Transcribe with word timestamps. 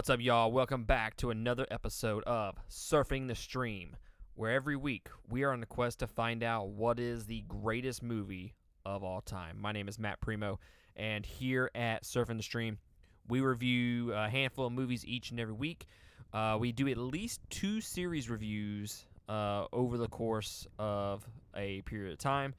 What's 0.00 0.08
up, 0.08 0.22
y'all? 0.22 0.50
Welcome 0.50 0.84
back 0.84 1.18
to 1.18 1.28
another 1.28 1.66
episode 1.70 2.24
of 2.24 2.56
Surfing 2.70 3.28
the 3.28 3.34
Stream, 3.34 3.96
where 4.34 4.50
every 4.50 4.74
week 4.74 5.08
we 5.28 5.42
are 5.42 5.52
on 5.52 5.60
the 5.60 5.66
quest 5.66 5.98
to 5.98 6.06
find 6.06 6.42
out 6.42 6.70
what 6.70 6.98
is 6.98 7.26
the 7.26 7.44
greatest 7.46 8.02
movie 8.02 8.54
of 8.86 9.04
all 9.04 9.20
time. 9.20 9.60
My 9.60 9.72
name 9.72 9.88
is 9.88 9.98
Matt 9.98 10.18
Primo, 10.22 10.58
and 10.96 11.26
here 11.26 11.70
at 11.74 12.04
Surfing 12.04 12.38
the 12.38 12.42
Stream, 12.42 12.78
we 13.28 13.42
review 13.42 14.14
a 14.14 14.26
handful 14.26 14.64
of 14.64 14.72
movies 14.72 15.04
each 15.04 15.32
and 15.32 15.38
every 15.38 15.52
week. 15.52 15.84
Uh, 16.32 16.56
we 16.58 16.72
do 16.72 16.88
at 16.88 16.96
least 16.96 17.42
two 17.50 17.82
series 17.82 18.30
reviews 18.30 19.04
uh, 19.28 19.66
over 19.70 19.98
the 19.98 20.08
course 20.08 20.66
of 20.78 21.28
a 21.54 21.82
period 21.82 22.12
of 22.12 22.18
time. 22.18 22.54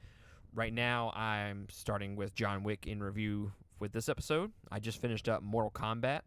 Right 0.54 0.72
now, 0.72 1.10
I'm 1.10 1.66
starting 1.70 2.14
with 2.14 2.36
John 2.36 2.62
Wick 2.62 2.86
in 2.86 3.02
review 3.02 3.50
with 3.80 3.90
this 3.90 4.08
episode. 4.08 4.52
I 4.70 4.78
just 4.78 5.00
finished 5.00 5.28
up 5.28 5.42
Mortal 5.42 5.72
Kombat 5.72 6.20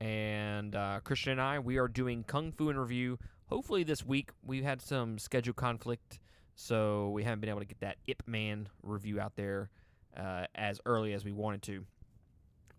and 0.00 0.74
uh, 0.74 1.00
Christian 1.04 1.32
and 1.32 1.40
I, 1.40 1.58
we 1.58 1.78
are 1.78 1.88
doing 1.88 2.24
Kung 2.24 2.52
Fu 2.52 2.68
in 2.68 2.78
review. 2.78 3.18
Hopefully 3.46 3.84
this 3.84 4.04
week. 4.04 4.30
We've 4.44 4.64
had 4.64 4.82
some 4.82 5.18
schedule 5.18 5.54
conflict, 5.54 6.18
so 6.54 7.10
we 7.10 7.24
haven't 7.24 7.40
been 7.40 7.50
able 7.50 7.60
to 7.60 7.66
get 7.66 7.80
that 7.80 7.96
Ip 8.06 8.22
Man 8.26 8.68
review 8.82 9.20
out 9.20 9.36
there 9.36 9.70
uh, 10.16 10.46
as 10.54 10.80
early 10.84 11.12
as 11.12 11.24
we 11.24 11.32
wanted 11.32 11.62
to. 11.62 11.84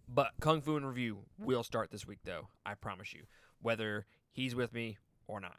But 0.07 0.31
Kung 0.39 0.61
Fu 0.61 0.77
in 0.77 0.85
review 0.85 1.19
will 1.37 1.63
start 1.63 1.91
this 1.91 2.07
week, 2.07 2.19
though. 2.23 2.47
I 2.65 2.75
promise 2.75 3.13
you, 3.13 3.23
whether 3.61 4.05
he's 4.31 4.55
with 4.55 4.73
me 4.73 4.97
or 5.27 5.39
not. 5.39 5.57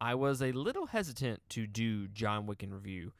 I 0.00 0.14
was 0.14 0.42
a 0.42 0.52
little 0.52 0.86
hesitant 0.86 1.40
to 1.50 1.66
do 1.66 2.08
John 2.08 2.46
Wick 2.46 2.62
in 2.62 2.74
review 2.74 3.12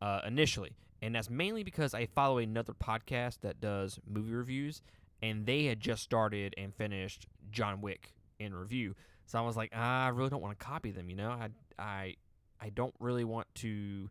uh, 0.00 0.20
initially, 0.24 0.76
and 1.02 1.14
that's 1.14 1.28
mainly 1.28 1.64
because 1.64 1.94
I 1.94 2.06
follow 2.06 2.38
another 2.38 2.72
podcast 2.72 3.40
that 3.40 3.60
does 3.60 3.98
movie 4.06 4.34
reviews, 4.34 4.82
and 5.22 5.46
they 5.46 5.64
had 5.64 5.80
just 5.80 6.02
started 6.02 6.54
and 6.56 6.74
finished 6.74 7.26
John 7.50 7.80
Wick 7.80 8.12
in 8.38 8.54
review. 8.54 8.94
So 9.26 9.38
I 9.38 9.42
was 9.42 9.56
like, 9.56 9.70
ah, 9.74 10.06
I 10.06 10.08
really 10.08 10.30
don't 10.30 10.42
want 10.42 10.58
to 10.58 10.64
copy 10.64 10.90
them. 10.90 11.08
You 11.08 11.16
know, 11.16 11.30
I 11.30 11.48
I 11.78 12.16
I 12.60 12.70
don't 12.70 12.94
really 12.98 13.24
want 13.24 13.46
to. 13.56 14.10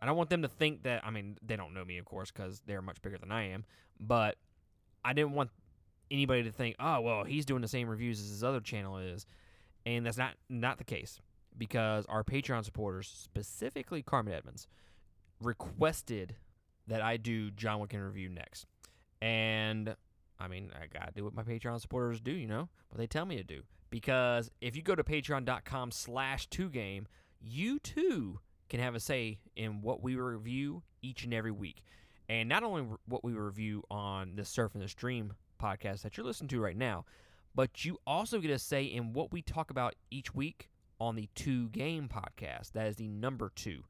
I 0.00 0.06
don't 0.06 0.16
want 0.16 0.30
them 0.30 0.42
to 0.42 0.48
think 0.48 0.82
that. 0.82 1.04
I 1.04 1.10
mean, 1.10 1.38
they 1.42 1.56
don't 1.56 1.74
know 1.74 1.84
me, 1.84 1.98
of 1.98 2.04
course, 2.04 2.30
because 2.30 2.60
they're 2.66 2.82
much 2.82 3.00
bigger 3.02 3.18
than 3.18 3.30
I 3.30 3.50
am. 3.50 3.64
But 4.00 4.36
I 5.04 5.12
didn't 5.12 5.32
want 5.32 5.50
anybody 6.10 6.42
to 6.44 6.52
think, 6.52 6.76
oh, 6.80 7.00
well, 7.00 7.24
he's 7.24 7.46
doing 7.46 7.62
the 7.62 7.68
same 7.68 7.88
reviews 7.88 8.20
as 8.20 8.28
his 8.28 8.44
other 8.44 8.60
channel 8.60 8.98
is, 8.98 9.26
and 9.86 10.04
that's 10.04 10.18
not 10.18 10.34
not 10.48 10.78
the 10.78 10.84
case 10.84 11.20
because 11.56 12.04
our 12.06 12.24
Patreon 12.24 12.64
supporters, 12.64 13.08
specifically 13.08 14.02
Carmen 14.02 14.32
Edmonds, 14.32 14.66
requested 15.40 16.36
that 16.88 17.02
I 17.02 17.16
do 17.16 17.50
John 17.50 17.78
Wick 17.80 17.94
in 17.94 18.00
review 18.00 18.28
next, 18.28 18.66
and 19.20 19.94
I 20.42 20.48
mean, 20.48 20.70
I 20.74 20.86
gotta 20.86 21.12
do 21.12 21.24
what 21.24 21.34
my 21.34 21.42
Patreon 21.42 21.80
supporters 21.80 22.20
do, 22.20 22.32
you 22.32 22.48
know, 22.48 22.68
what 22.88 22.98
they 22.98 23.06
tell 23.06 23.24
me 23.24 23.36
to 23.36 23.44
do. 23.44 23.62
Because 23.90 24.50
if 24.60 24.74
you 24.74 24.82
go 24.82 24.94
to 24.94 25.04
patreon.com 25.04 25.90
slash 25.90 26.46
two 26.46 26.68
game, 26.68 27.06
you 27.40 27.78
too 27.78 28.40
can 28.68 28.80
have 28.80 28.94
a 28.94 29.00
say 29.00 29.38
in 29.54 29.82
what 29.82 30.02
we 30.02 30.16
review 30.16 30.82
each 31.02 31.24
and 31.24 31.34
every 31.34 31.50
week. 31.50 31.84
And 32.28 32.48
not 32.48 32.62
only 32.62 32.86
what 33.06 33.22
we 33.22 33.32
review 33.32 33.82
on 33.90 34.34
the 34.36 34.42
Surfing 34.42 34.80
the 34.80 34.88
Stream 34.88 35.34
podcast 35.62 36.02
that 36.02 36.16
you're 36.16 36.26
listening 36.26 36.48
to 36.48 36.60
right 36.60 36.76
now, 36.76 37.04
but 37.54 37.84
you 37.84 37.98
also 38.06 38.38
get 38.38 38.50
a 38.50 38.58
say 38.58 38.84
in 38.84 39.12
what 39.12 39.30
we 39.30 39.42
talk 39.42 39.70
about 39.70 39.94
each 40.10 40.34
week 40.34 40.70
on 40.98 41.16
the 41.16 41.28
two 41.34 41.68
game 41.68 42.08
podcast. 42.08 42.72
That 42.72 42.86
is 42.86 42.96
the 42.96 43.08
number 43.08 43.52
two. 43.54 43.84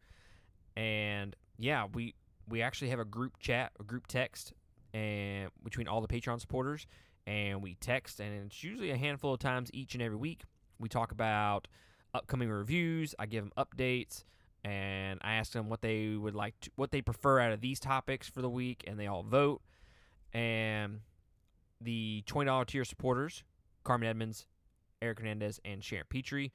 And 0.77 1.37
yeah, 1.59 1.87
we 1.93 2.15
we 2.49 2.61
actually 2.61 2.89
have 2.89 2.99
a 2.99 3.05
group 3.05 3.39
chat, 3.39 3.73
a 3.79 3.85
group 3.85 4.07
text 4.09 4.53
and 4.93 5.51
between 5.65 5.89
all 5.89 6.01
the 6.01 6.09
Patreon 6.09 6.41
supporters, 6.41 6.87
and 7.27 7.63
we 7.63 7.75
text, 7.75 8.21
and 8.21 8.47
it's 8.47 8.63
usually 8.63 8.91
a 8.91 8.97
handful 8.97 9.35
of 9.35 9.41
times 9.41 9.71
each 9.73 9.95
and 9.95 10.03
every 10.03 10.17
week. 10.17 10.43
We 10.79 10.89
talk 10.89 11.13
about 11.13 11.69
upcoming 12.15 12.51
reviews. 12.51 13.15
I 13.19 13.27
give 13.27 13.45
them 13.45 13.53
updates, 13.57 14.25
and 14.65 15.21
I 15.23 15.35
ask 15.35 15.53
them 15.53 15.69
what 15.69 15.83
they 15.83 16.09
would 16.09 16.35
like, 16.35 16.59
to, 16.63 16.71
what 16.77 16.91
they 16.91 17.01
prefer 17.01 17.41
out 17.41 17.53
of 17.53 17.61
these 17.61 17.81
topics 17.81 18.29
for 18.29 18.43
the 18.43 18.51
week, 18.51 18.85
and 18.87 18.99
they 18.99 19.07
all 19.07 19.23
vote. 19.23 19.63
And 20.33 21.01
the 21.81 22.23
twenty 22.27 22.47
dollar 22.47 22.65
tier 22.65 22.85
supporters, 22.85 23.45
Carmen 23.85 24.09
Edmonds, 24.09 24.47
Eric 25.01 25.21
Hernandez, 25.21 25.61
and 25.65 25.83
Sharon 25.83 26.07
Petrie, 26.09 26.53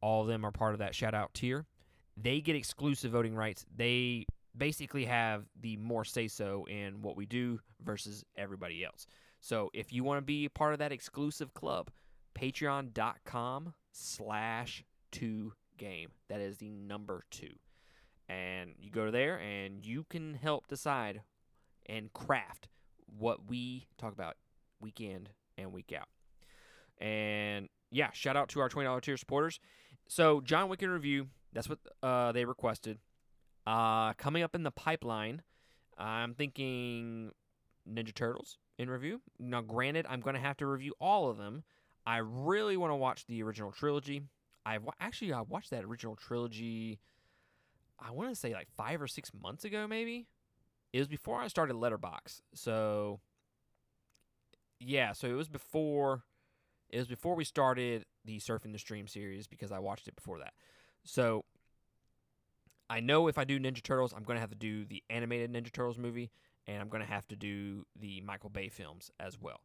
all 0.00 0.22
of 0.22 0.28
them 0.28 0.44
are 0.44 0.52
part 0.52 0.72
of 0.72 0.78
that 0.78 0.94
shout 0.94 1.14
out 1.14 1.34
tier. 1.34 1.66
They 2.16 2.40
get 2.40 2.56
exclusive 2.56 3.12
voting 3.12 3.34
rights. 3.34 3.66
They 3.74 4.26
basically 4.56 5.04
have 5.04 5.44
the 5.60 5.76
more 5.76 6.04
say 6.04 6.28
so 6.28 6.66
in 6.68 7.02
what 7.02 7.16
we 7.16 7.26
do 7.26 7.60
versus 7.84 8.24
everybody 8.36 8.84
else. 8.84 9.06
So 9.40 9.70
if 9.74 9.92
you 9.92 10.04
want 10.04 10.18
to 10.18 10.22
be 10.22 10.48
part 10.48 10.72
of 10.72 10.78
that 10.78 10.92
exclusive 10.92 11.54
club, 11.54 11.90
patreon.com 12.34 13.74
slash 13.92 14.84
two 15.12 15.52
game. 15.76 16.10
That 16.28 16.40
is 16.40 16.58
the 16.58 16.70
number 16.70 17.24
two. 17.30 17.54
And 18.28 18.74
you 18.78 18.90
go 18.90 19.10
there 19.10 19.36
and 19.36 19.84
you 19.84 20.04
can 20.08 20.34
help 20.34 20.66
decide 20.66 21.22
and 21.86 22.12
craft 22.12 22.68
what 23.18 23.48
we 23.48 23.86
talk 23.98 24.12
about 24.12 24.36
week 24.80 25.00
in 25.00 25.28
and 25.56 25.72
week 25.72 25.92
out. 25.96 26.08
And 26.98 27.68
yeah, 27.90 28.10
shout 28.12 28.36
out 28.36 28.48
to 28.50 28.60
our 28.60 28.68
$20 28.68 29.00
tier 29.02 29.16
supporters. 29.16 29.60
So, 30.08 30.40
John 30.40 30.68
Wick 30.68 30.82
in 30.82 30.90
review, 30.90 31.28
that's 31.52 31.68
what 31.68 31.78
uh, 32.02 32.32
they 32.32 32.44
requested. 32.44 32.98
Uh, 33.66 34.12
coming 34.14 34.42
up 34.42 34.54
in 34.54 34.62
the 34.62 34.70
pipeline, 34.70 35.42
I'm 35.98 36.34
thinking 36.34 37.32
Ninja 37.88 38.14
Turtles 38.14 38.58
in 38.78 38.88
review. 38.88 39.20
Now, 39.38 39.60
granted, 39.60 40.06
I'm 40.08 40.20
going 40.20 40.34
to 40.34 40.40
have 40.40 40.56
to 40.58 40.66
review 40.66 40.94
all 41.00 41.30
of 41.30 41.38
them. 41.38 41.64
I 42.06 42.18
really 42.18 42.76
want 42.76 42.92
to 42.92 42.96
watch 42.96 43.26
the 43.26 43.42
original 43.42 43.72
trilogy. 43.72 44.22
I've 44.64 44.82
actually 45.00 45.32
I 45.32 45.42
watched 45.42 45.70
that 45.70 45.84
original 45.84 46.16
trilogy. 46.16 47.00
I 47.98 48.10
want 48.10 48.30
to 48.30 48.36
say 48.36 48.52
like 48.52 48.68
five 48.76 49.00
or 49.00 49.06
six 49.06 49.30
months 49.40 49.64
ago, 49.64 49.86
maybe. 49.88 50.26
It 50.92 50.98
was 50.98 51.08
before 51.08 51.40
I 51.40 51.48
started 51.48 51.76
Letterboxd, 51.76 52.40
so 52.54 53.20
yeah. 54.80 55.12
So 55.12 55.28
it 55.28 55.34
was 55.34 55.48
before. 55.48 56.22
It 56.88 56.98
was 56.98 57.08
before 57.08 57.34
we 57.34 57.44
started 57.44 58.06
the 58.24 58.38
Surfing 58.38 58.72
the 58.72 58.78
Stream 58.78 59.08
series 59.08 59.46
because 59.48 59.72
I 59.72 59.80
watched 59.80 60.06
it 60.06 60.14
before 60.14 60.38
that. 60.38 60.54
So 61.04 61.44
I 62.88 63.00
know 63.00 63.28
if 63.28 63.38
I 63.38 63.44
do 63.44 63.58
Ninja 63.58 63.82
Turtles, 63.82 64.12
I'm 64.12 64.22
going 64.22 64.36
to 64.36 64.40
have 64.40 64.50
to 64.50 64.56
do 64.56 64.84
the 64.84 65.02
animated 65.10 65.52
Ninja 65.52 65.72
Turtles 65.72 65.98
movie, 65.98 66.30
and 66.66 66.80
I'm 66.80 66.88
going 66.88 67.02
to 67.02 67.08
have 67.08 67.26
to 67.28 67.36
do 67.36 67.84
the 67.98 68.20
Michael 68.20 68.50
Bay 68.50 68.68
films 68.68 69.10
as 69.18 69.40
well. 69.40 69.60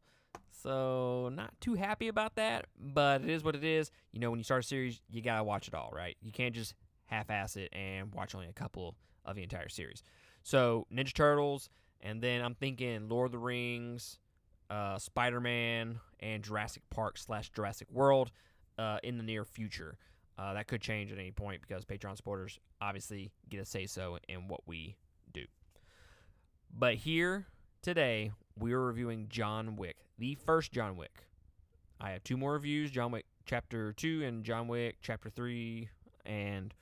So, 0.50 1.30
not 1.32 1.52
too 1.60 1.74
happy 1.74 2.08
about 2.08 2.36
that, 2.36 2.66
but 2.78 3.22
it 3.22 3.30
is 3.30 3.42
what 3.42 3.54
it 3.54 3.64
is. 3.64 3.90
You 4.12 4.20
know, 4.20 4.30
when 4.30 4.38
you 4.38 4.44
start 4.44 4.64
a 4.64 4.66
series, 4.66 5.00
you 5.10 5.22
got 5.22 5.38
to 5.38 5.44
watch 5.44 5.68
it 5.68 5.74
all, 5.74 5.90
right? 5.92 6.16
You 6.20 6.30
can't 6.32 6.54
just 6.54 6.74
half 7.06 7.30
ass 7.30 7.56
it 7.56 7.68
and 7.72 8.12
watch 8.14 8.34
only 8.34 8.48
a 8.48 8.52
couple 8.52 8.94
of 9.24 9.36
the 9.36 9.42
entire 9.42 9.68
series. 9.68 10.02
So, 10.42 10.86
Ninja 10.92 11.14
Turtles, 11.14 11.68
and 12.00 12.20
then 12.20 12.42
I'm 12.42 12.54
thinking 12.54 13.08
Lord 13.08 13.26
of 13.26 13.32
the 13.32 13.38
Rings, 13.38 14.18
uh, 14.70 14.98
Spider 14.98 15.40
Man, 15.40 16.00
and 16.20 16.42
Jurassic 16.42 16.82
Park 16.90 17.18
slash 17.18 17.50
Jurassic 17.50 17.88
World 17.90 18.30
uh, 18.78 18.98
in 19.02 19.16
the 19.16 19.22
near 19.22 19.44
future. 19.44 19.96
Uh, 20.38 20.54
that 20.54 20.66
could 20.66 20.80
change 20.80 21.12
at 21.12 21.18
any 21.18 21.30
point 21.30 21.60
because 21.60 21.84
Patreon 21.84 22.16
supporters 22.16 22.58
obviously 22.80 23.30
get 23.48 23.60
a 23.60 23.64
say 23.64 23.86
so 23.86 24.18
in 24.28 24.48
what 24.48 24.60
we 24.66 24.96
do. 25.32 25.44
But 26.76 26.94
here 26.94 27.46
today, 27.82 28.32
we 28.58 28.72
are 28.72 28.80
reviewing 28.80 29.26
John 29.28 29.76
Wick, 29.76 29.96
the 30.18 30.34
first 30.34 30.72
John 30.72 30.96
Wick. 30.96 31.26
I 32.00 32.10
have 32.10 32.24
two 32.24 32.36
more 32.36 32.52
reviews 32.52 32.90
John 32.90 33.12
Wick 33.12 33.26
Chapter 33.44 33.92
2 33.92 34.24
and 34.24 34.44
John 34.44 34.68
Wick 34.68 34.96
Chapter 35.02 35.28
3. 35.30 35.88
And 36.24 36.74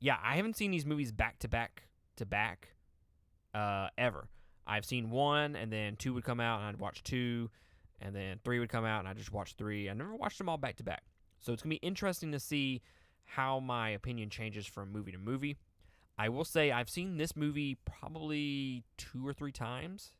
yeah, 0.00 0.18
I 0.22 0.36
haven't 0.36 0.56
seen 0.56 0.70
these 0.70 0.86
movies 0.86 1.12
back 1.12 1.38
to 1.40 1.48
back 1.48 1.84
to 2.16 2.26
back 2.26 2.68
uh, 3.54 3.88
ever. 3.96 4.28
I've 4.66 4.84
seen 4.84 5.10
one, 5.10 5.56
and 5.56 5.72
then 5.72 5.96
two 5.96 6.12
would 6.14 6.24
come 6.24 6.40
out, 6.40 6.58
and 6.58 6.68
I'd 6.68 6.78
watch 6.78 7.02
two, 7.04 7.50
and 8.00 8.14
then 8.14 8.40
three 8.44 8.58
would 8.58 8.68
come 8.68 8.84
out, 8.84 9.00
and 9.00 9.08
I 9.08 9.14
just 9.14 9.32
watched 9.32 9.58
three. 9.58 9.88
I 9.88 9.94
never 9.94 10.14
watched 10.14 10.38
them 10.38 10.48
all 10.48 10.58
back 10.58 10.76
to 10.76 10.82
back. 10.82 11.02
So 11.40 11.52
it's 11.52 11.62
going 11.62 11.76
to 11.76 11.80
be 11.80 11.86
interesting 11.86 12.32
to 12.32 12.40
see 12.40 12.82
how 13.24 13.60
my 13.60 13.90
opinion 13.90 14.30
changes 14.30 14.66
from 14.66 14.92
movie 14.92 15.12
to 15.12 15.18
movie. 15.18 15.56
I 16.18 16.28
will 16.28 16.44
say 16.44 16.72
I've 16.72 16.88
seen 16.88 17.18
this 17.18 17.36
movie 17.36 17.76
probably 17.84 18.84
two 18.96 19.26
or 19.26 19.32
three 19.32 19.52
times, 19.52 20.12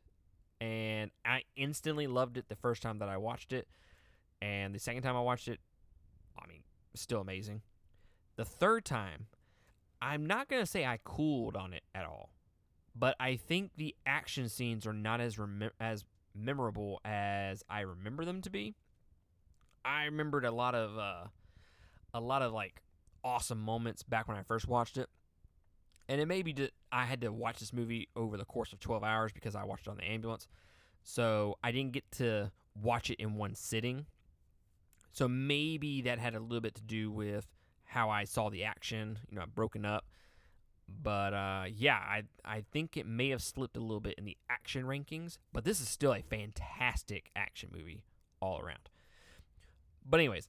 and 0.61 1.11
I 1.25 1.43
instantly 1.55 2.07
loved 2.07 2.37
it 2.37 2.49
the 2.49 2.55
first 2.55 2.81
time 2.81 2.99
that 2.99 3.09
I 3.09 3.17
watched 3.17 3.51
it. 3.51 3.67
And 4.41 4.75
the 4.75 4.79
second 4.79 5.01
time 5.03 5.15
I 5.15 5.21
watched 5.21 5.47
it, 5.47 5.59
I 6.37 6.47
mean, 6.47 6.61
still 6.93 7.21
amazing. 7.21 7.61
The 8.35 8.45
third 8.45 8.85
time, 8.85 9.27
I'm 10.01 10.25
not 10.25 10.47
going 10.47 10.61
to 10.61 10.67
say 10.67 10.85
I 10.85 10.99
cooled 11.03 11.55
on 11.55 11.73
it 11.73 11.83
at 11.95 12.05
all, 12.05 12.29
but 12.95 13.15
I 13.19 13.35
think 13.35 13.71
the 13.77 13.95
action 14.05 14.49
scenes 14.49 14.85
are 14.85 14.93
not 14.93 15.19
as 15.19 15.39
rem- 15.39 15.71
as 15.79 16.05
memorable 16.35 17.01
as 17.03 17.63
I 17.67 17.81
remember 17.81 18.23
them 18.23 18.41
to 18.41 18.51
be. 18.51 18.75
I 19.85 20.05
remembered 20.05 20.45
a 20.45 20.51
lot 20.51 20.75
of 20.75 20.97
uh, 20.97 21.27
a 22.13 22.19
lot 22.19 22.41
of 22.41 22.53
like 22.53 22.81
awesome 23.23 23.59
moments 23.59 24.03
back 24.03 24.27
when 24.27 24.37
I 24.37 24.43
first 24.43 24.67
watched 24.67 24.97
it. 24.97 25.09
And 26.09 26.21
it 26.21 26.25
may 26.25 26.41
be 26.41 26.53
that 26.53 26.71
I 26.91 27.03
had 27.05 27.21
to 27.21 27.31
watch 27.31 27.59
this 27.59 27.73
movie 27.73 28.07
over 28.15 28.37
the 28.37 28.45
course 28.45 28.71
of 28.71 28.79
12 28.79 29.03
hours 29.03 29.33
because 29.33 29.55
I 29.55 29.65
watched 29.65 29.87
it 29.87 29.89
on 29.89 29.97
the 29.97 30.05
ambulance. 30.05 30.47
So 31.03 31.57
I 31.63 31.71
didn't 31.71 31.91
get 31.91 32.09
to 32.13 32.51
watch 32.81 33.09
it 33.09 33.19
in 33.19 33.35
one 33.35 33.55
sitting. 33.55 34.05
So 35.11 35.27
maybe 35.27 36.01
that 36.03 36.19
had 36.19 36.35
a 36.35 36.39
little 36.39 36.61
bit 36.61 36.75
to 36.75 36.81
do 36.81 37.11
with 37.11 37.47
how 37.83 38.09
I 38.09 38.23
saw 38.23 38.49
the 38.49 38.63
action, 38.63 39.19
you 39.29 39.37
know, 39.37 39.45
broken 39.53 39.83
up. 39.83 40.05
But 40.87 41.33
uh, 41.33 41.65
yeah, 41.67 41.97
I 41.97 42.23
I 42.45 42.63
think 42.71 42.95
it 42.95 43.05
may 43.05 43.29
have 43.29 43.41
slipped 43.41 43.75
a 43.75 43.81
little 43.81 43.99
bit 43.99 44.15
in 44.17 44.23
the 44.23 44.37
action 44.49 44.85
rankings, 44.85 45.37
but 45.51 45.65
this 45.65 45.81
is 45.81 45.89
still 45.89 46.13
a 46.13 46.21
fantastic 46.21 47.29
action 47.35 47.69
movie 47.75 48.03
all 48.39 48.59
around. 48.59 48.89
But 50.09 50.19
anyways, 50.19 50.47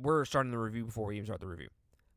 we're 0.00 0.24
starting 0.24 0.52
the 0.52 0.58
review 0.58 0.84
before 0.84 1.06
we 1.06 1.16
even 1.16 1.26
start 1.26 1.40
the 1.40 1.46
review. 1.46 1.68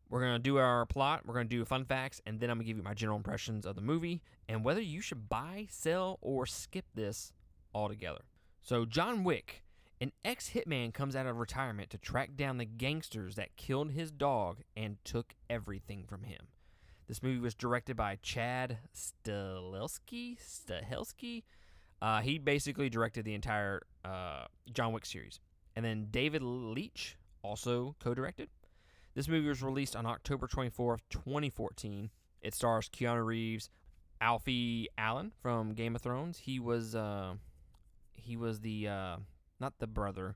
We're 0.10 0.22
gonna 0.22 0.40
do 0.40 0.58
our 0.58 0.86
plot, 0.86 1.22
we're 1.26 1.36
gonna 1.36 1.46
do 1.46 1.64
fun 1.66 1.86
facts, 1.86 2.20
and 2.26 2.40
then 2.40 2.50
I'm 2.50 2.58
gonna 2.58 2.66
give 2.66 2.78
you 2.78 2.84
my 2.84 2.94
general 2.94 3.18
impressions 3.18 3.66
of 3.66 3.76
the 3.76 3.82
movie 3.82 4.22
and 4.48 4.64
whether 4.64 4.82
you 4.82 5.02
should 5.02 5.30
buy, 5.30 5.68
sell, 5.70 6.18
or 6.22 6.46
skip 6.46 6.86
this 6.96 7.32
altogether. 7.74 8.22
So 8.62 8.86
John 8.86 9.24
Wick, 9.24 9.64
an 10.02 10.12
ex-hitman 10.26 10.94
comes 10.94 11.16
out 11.16 11.26
of 11.26 11.38
retirement 11.38 11.90
to 11.92 11.98
track 11.98 12.36
down 12.36 12.58
the 12.58 12.66
gangsters 12.66 13.36
that 13.36 13.56
killed 13.56 13.92
his 13.92 14.12
dog 14.12 14.62
and 14.76 14.98
took 15.04 15.34
everything 15.50 16.06
from 16.08 16.24
him. 16.24 16.48
This 17.08 17.24
movie 17.24 17.40
was 17.40 17.56
directed 17.56 17.96
by 17.96 18.18
Chad 18.22 18.78
Stahelski. 18.96 20.38
Stahelski. 20.40 21.44
Uh, 22.02 22.22
he 22.22 22.38
basically 22.38 22.90
directed 22.90 23.26
the 23.26 23.34
entire 23.34 23.82
uh, 24.06 24.46
John 24.72 24.94
Wick 24.94 25.06
series, 25.06 25.40
and 25.76 25.86
then 25.86 26.08
David 26.12 26.42
Leitch 26.42 27.18
also 27.42 27.96
co-directed. 28.00 28.50
This 29.16 29.28
movie 29.28 29.48
was 29.48 29.62
released 29.62 29.96
on 29.96 30.06
October 30.06 30.48
24th, 30.48 31.00
2014. 31.10 32.10
It 32.42 32.54
stars 32.56 32.90
Keanu 32.90 33.26
Reeves, 33.26 33.70
Alfie 34.22 34.88
Allen 34.98 35.32
from 35.42 35.74
Game 35.74 35.96
of 35.96 36.02
Thrones. 36.02 36.38
He 36.38 36.60
was 36.60 36.96
uh, 36.96 37.34
he 38.14 38.38
was 38.38 38.60
the 38.62 38.88
uh, 38.88 39.18
not 39.60 39.74
the 39.80 39.88
brother 39.88 40.36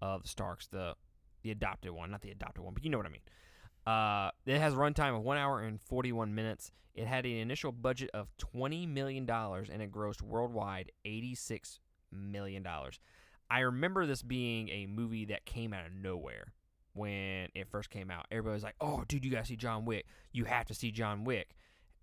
of 0.00 0.26
Starks, 0.26 0.66
the 0.66 0.94
the 1.42 1.50
adopted 1.50 1.92
one, 1.92 2.10
not 2.10 2.20
the 2.20 2.30
adopted 2.30 2.64
one, 2.64 2.74
but 2.74 2.84
you 2.84 2.90
know 2.90 2.98
what 2.98 3.06
I 3.06 3.10
mean. 3.10 3.22
Uh, 3.86 4.30
it 4.44 4.58
has 4.58 4.74
a 4.74 4.76
runtime 4.76 5.16
of 5.16 5.22
one 5.22 5.38
hour 5.38 5.60
and 5.60 5.80
41 5.80 6.34
minutes. 6.34 6.72
It 6.94 7.06
had 7.06 7.24
an 7.24 7.36
initial 7.36 7.72
budget 7.72 8.10
of 8.12 8.28
20 8.38 8.86
million 8.86 9.24
dollars 9.24 9.70
and 9.70 9.80
it 9.80 9.92
grossed 9.92 10.20
worldwide 10.20 10.90
86 11.04 11.80
million 12.12 12.62
dollars. 12.62 12.98
I 13.50 13.60
remember 13.60 14.06
this 14.06 14.22
being 14.22 14.68
a 14.68 14.86
movie 14.86 15.26
that 15.26 15.44
came 15.44 15.72
out 15.72 15.86
of 15.86 15.92
nowhere 15.92 16.52
when 16.92 17.48
it 17.54 17.68
first 17.68 17.90
came 17.90 18.10
out. 18.10 18.26
Everybody 18.30 18.54
was 18.54 18.62
like, 18.62 18.76
"Oh, 18.80 19.04
dude, 19.08 19.24
you 19.24 19.30
gotta 19.30 19.46
see 19.46 19.56
John 19.56 19.84
Wick. 19.84 20.06
You 20.32 20.44
have 20.44 20.66
to 20.66 20.74
see 20.74 20.90
John 20.90 21.24
Wick." 21.24 21.54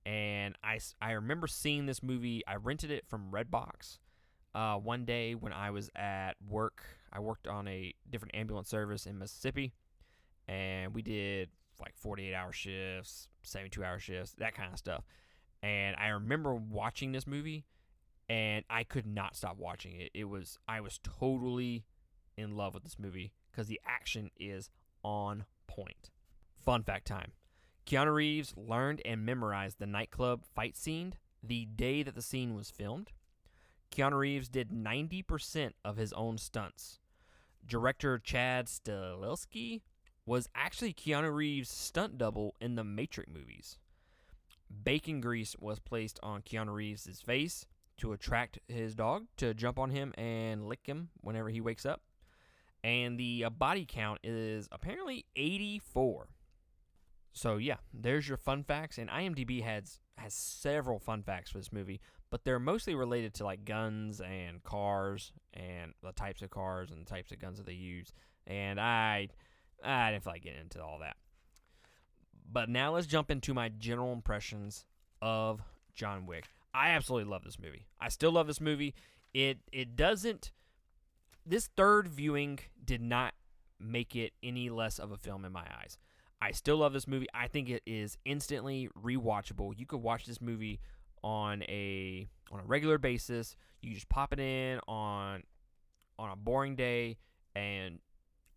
And 0.06 0.56
I, 0.63 0.80
I 1.01 1.13
remember 1.13 1.47
seeing 1.47 1.86
this 1.86 2.03
movie. 2.03 2.44
I 2.47 2.56
rented 2.56 2.92
it 2.92 3.07
from 3.07 3.31
Redbox 3.31 3.97
uh, 4.53 4.75
one 4.75 5.06
day 5.06 5.36
when 5.36 5.51
I 5.53 5.71
was 5.71 5.89
at 5.95 6.33
work. 6.47 6.83
I 7.12 7.19
worked 7.19 7.47
on 7.47 7.68
a 7.68 7.94
different 8.09 8.36
ambulance 8.36 8.69
service 8.69 9.06
in 9.06 9.18
Mississippi, 9.18 9.74
and 10.47 10.94
we 10.94 11.01
did 11.01 11.50
like 11.80 11.95
48 11.97 12.33
hour 12.33 12.51
shifts, 12.51 13.27
72 13.44 13.83
hour 13.83 14.00
shifts, 14.00 14.33
that 14.38 14.56
kind 14.56 14.71
of 14.71 14.80
stuff. 14.80 15.03
And 15.62 15.95
I 15.97 16.09
remember 16.09 16.53
watching 16.56 17.12
this 17.12 17.27
movie 17.27 17.65
and 18.30 18.66
I 18.69 18.83
could 18.83 19.06
not 19.06 19.36
stop 19.36 19.57
watching 19.57 19.94
it. 19.95 20.12
It 20.13 20.25
was 20.25 20.57
I 20.68 20.81
was 20.81 21.00
totally 21.04 21.86
in 22.38 22.56
love 22.56 22.74
with 22.74 22.83
this 22.83 23.00
movie 23.00 23.31
because 23.51 23.68
the 23.68 23.81
action 23.86 24.31
is 24.38 24.69
on 25.04 25.45
point. 25.68 26.10
Fun 26.66 26.83
fact 26.83 27.07
time. 27.07 27.31
Keanu 27.86 28.13
Reeves 28.13 28.54
learned 28.57 29.01
and 29.06 29.25
memorized 29.25 29.77
the 29.77 29.86
nightclub 29.86 30.44
fight 30.56 30.75
scene 30.75 31.13
the 31.44 31.66
day 31.66 32.01
that 32.01 32.16
the 32.16 32.22
scene 32.22 32.56
was 32.56 32.72
filmed. 32.72 33.12
Keanu 33.92 34.18
Reeves 34.18 34.50
did 34.50 34.71
90% 34.71 35.74
of 35.83 35.98
his 35.98 36.12
own 36.13 36.39
stunts. 36.39 37.00
Director 37.66 38.18
Chad 38.18 38.66
Stahelski 38.66 39.81
was 40.25 40.50
actually 40.56 40.94
Keanu 40.94 41.33
Reeves' 41.33 41.69
stunt 41.69 42.18
double 42.18 42.56
in 42.60 42.75
the 42.75 42.83
Matrix 42.83 43.31
movies. 43.31 43.78
Bacon 44.83 45.21
grease 45.21 45.56
was 45.60 45.80
placed 45.80 46.19
on 46.24 46.42
Keanu 46.42 46.74
Reeves' 46.74 47.21
face 47.21 47.68
to 47.97 48.13
attract 48.13 48.59
his 48.68 48.95
dog 48.95 49.25
to 49.38 49.53
jump 49.53 49.80
on 49.80 49.89
him 49.89 50.13
and 50.18 50.68
lick 50.68 50.86
him 50.86 51.09
whenever 51.21 51.50
he 51.50 51.62
wakes 51.62 51.86
up. 51.86 52.01
And 52.83 53.19
the 53.19 53.45
uh, 53.45 53.50
body 53.50 53.86
count 53.88 54.19
is 54.24 54.68
apparently 54.71 55.25
84. 55.36 56.27
So 57.33 57.57
yeah, 57.57 57.77
there's 57.94 58.27
your 58.27 58.38
fun 58.38 58.63
facts. 58.63 58.97
And 58.97 59.09
IMDb 59.09 59.63
has 59.63 60.00
has 60.18 60.33
several 60.33 61.00
fun 61.00 61.24
facts 61.24 61.51
for 61.51 61.57
this 61.57 61.74
movie, 61.74 62.00
but 62.30 62.45
they're 62.45 62.59
mostly 62.59 62.95
related 62.95 63.33
to 63.36 63.44
like 63.44 63.65
guns 63.65 64.21
and 64.21 64.63
cars 64.63 65.33
and 65.53 65.94
the 66.01 66.13
types 66.13 66.42
of 66.42 66.50
cars 66.50 66.92
and 66.92 67.06
the 67.06 67.09
types 67.09 67.31
of 67.31 67.39
guns 67.39 67.57
that 67.57 67.65
they 67.65 67.74
use. 67.74 68.13
And 68.47 68.80
I 68.80 69.30
I 69.83 70.12
didn't 70.12 70.24
feel 70.24 70.33
like 70.33 70.44
getting 70.44 70.62
into 70.62 70.83
all 70.83 71.00
that. 71.00 71.18
But 72.50 72.69
now 72.69 72.94
let's 72.94 73.07
jump 73.07 73.31
into 73.31 73.53
my 73.53 73.69
general 73.69 74.13
impressions 74.13 74.86
of 75.21 75.62
John 75.95 76.25
Wick. 76.25 76.45
I 76.75 76.89
absolutely 76.89 77.31
love 77.31 77.44
this 77.44 77.57
movie. 77.57 77.88
I 78.01 78.10
still 78.10 78.33
love 78.33 78.48
this 78.48 78.60
movie. 78.60 78.94
It 79.33 79.60
it 79.72 79.95
doesn't 79.95 80.51
this 81.45 81.69
third 81.77 82.07
viewing 82.07 82.60
did 82.83 83.01
not 83.01 83.33
make 83.80 84.16
it 84.16 84.33
any 84.44 84.69
less 84.69 85.00
of 85.00 85.12
a 85.12 85.18
film 85.18 85.45
in 85.45 85.51
my 85.51 85.66
eyes. 85.80 85.98
I 86.42 86.51
still 86.51 86.77
love 86.77 86.92
this 86.94 87.07
movie. 87.07 87.27
I 87.33 87.48
think 87.48 87.69
it 87.69 87.81
is 87.86 88.18
instantly 88.25 88.89
rewatchable. 89.01 89.74
You 89.77 89.86
could 89.86 90.01
watch 90.01 90.25
this 90.25 90.42
movie 90.42 90.81
on 91.24 91.63
a 91.63 92.27
on 92.51 92.60
a 92.60 92.63
regular 92.66 92.98
basis. 92.98 93.56
You 93.81 93.94
just 93.94 94.10
pop 94.10 94.33
it 94.33 94.39
in 94.39 94.80
on 94.88 95.44
on 96.19 96.31
a 96.31 96.36
boring 96.36 96.75
day 96.75 97.18
and 97.56 98.00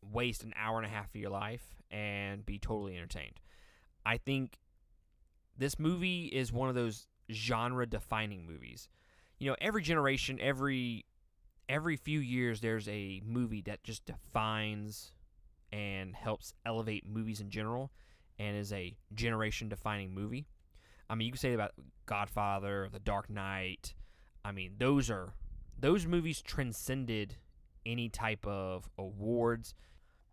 waste 0.03 0.43
an 0.43 0.53
hour 0.57 0.77
and 0.79 0.87
a 0.87 0.89
half 0.89 1.07
of 1.07 1.21
your 1.21 1.31
life 1.31 1.63
and 1.91 2.45
be 2.45 2.59
totally 2.59 2.97
entertained. 2.97 3.41
I 4.05 4.17
think 4.17 4.59
this 5.57 5.79
movie 5.79 6.27
is 6.27 6.53
one 6.53 6.69
of 6.69 6.75
those 6.75 7.07
genre 7.31 7.87
defining 7.87 8.47
movies. 8.47 8.89
You 9.39 9.51
know, 9.51 9.57
every 9.61 9.83
generation, 9.83 10.39
every 10.41 11.05
every 11.69 11.97
few 11.97 12.19
years 12.19 12.61
there's 12.61 12.89
a 12.89 13.21
movie 13.25 13.61
that 13.63 13.85
just 13.85 14.05
defines 14.07 15.13
and 15.71 16.17
helps 16.17 16.55
elevate 16.65 17.07
movies 17.07 17.41
in 17.41 17.51
general 17.51 17.93
and 18.39 18.57
is 18.57 18.73
a 18.73 18.97
generation 19.15 19.69
defining 19.69 20.15
movie. 20.15 20.47
I 21.11 21.15
mean, 21.15 21.27
you 21.27 21.33
can 21.33 21.39
say 21.39 21.53
about 21.53 21.73
Godfather, 22.07 22.89
The 22.93 22.99
Dark 22.99 23.29
Knight. 23.31 23.95
I 24.45 24.53
mean, 24.53 24.75
those 24.79 25.11
are 25.11 25.35
those 25.79 26.07
movies 26.07 26.43
transcended 26.43 27.37
any 27.87 28.09
type 28.09 28.47
of 28.47 28.89
awards. 28.99 29.75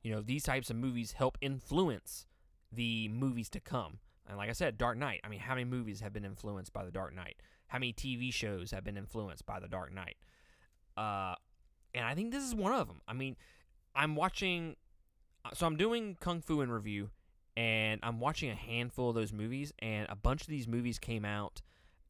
You 0.04 0.12
know, 0.12 0.22
these 0.22 0.44
types 0.44 0.70
of 0.70 0.76
movies 0.76 1.14
help 1.14 1.38
influence 1.42 2.28
the 2.72 3.08
movies 3.10 3.50
to 3.50 3.60
come. 3.60 4.00
And 4.28 4.38
like 4.38 4.50
I 4.50 4.54
said, 4.54 4.78
Dark 4.78 4.98
Knight. 4.98 5.22
I 5.24 5.30
mean, 5.30 5.40
how 5.40 5.54
many 5.54 5.66
movies 5.66 6.02
have 6.02 6.14
been 6.14 6.26
influenced 6.26 6.74
by 6.74 6.84
The 6.84 6.92
Dark 6.92 7.14
Knight? 7.14 7.38
How 7.68 7.80
many 7.80 7.94
TV 7.94 8.34
shows 8.34 8.72
have 8.72 8.84
been 8.84 8.98
influenced 8.98 9.46
by 9.46 9.60
The 9.60 9.68
Dark 9.68 9.94
Knight? 9.94 10.18
Uh, 10.98 11.36
and 11.94 12.06
I 12.06 12.16
think 12.16 12.32
this 12.32 12.44
is 12.44 12.56
one 12.56 12.74
of 12.74 12.88
them. 12.88 13.02
I 13.08 13.14
mean, 13.14 13.36
I'm 13.96 14.16
watching, 14.16 14.76
uh, 15.44 15.50
so 15.54 15.66
I'm 15.66 15.78
doing 15.78 16.18
Kung 16.20 16.42
Fu 16.42 16.62
in 16.62 16.72
review, 16.72 17.10
and 17.56 18.00
I'm 18.04 18.20
watching 18.20 18.50
a 18.50 18.56
handful 18.56 19.10
of 19.10 19.16
those 19.16 19.32
movies, 19.32 19.72
and 19.80 20.08
a 20.10 20.16
bunch 20.16 20.42
of 20.42 20.48
these 20.48 20.68
movies 20.68 21.00
came 21.00 21.24
out 21.24 21.62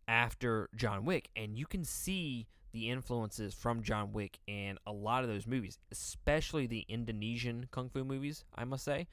after 0.07 0.69
John 0.75 1.05
Wick, 1.05 1.29
and 1.35 1.57
you 1.57 1.65
can 1.65 1.83
see 1.83 2.47
the 2.71 2.89
influences 2.89 3.53
from 3.53 3.83
John 3.83 4.11
Wick 4.11 4.39
in 4.47 4.77
a 4.85 4.91
lot 4.91 5.23
of 5.23 5.29
those 5.29 5.47
movies, 5.47 5.79
especially 5.91 6.67
the 6.67 6.85
Indonesian 6.89 7.67
kung 7.71 7.89
fu 7.89 8.03
movies, 8.03 8.43
I 8.53 8.65
must 8.65 8.83
say. 8.83 9.07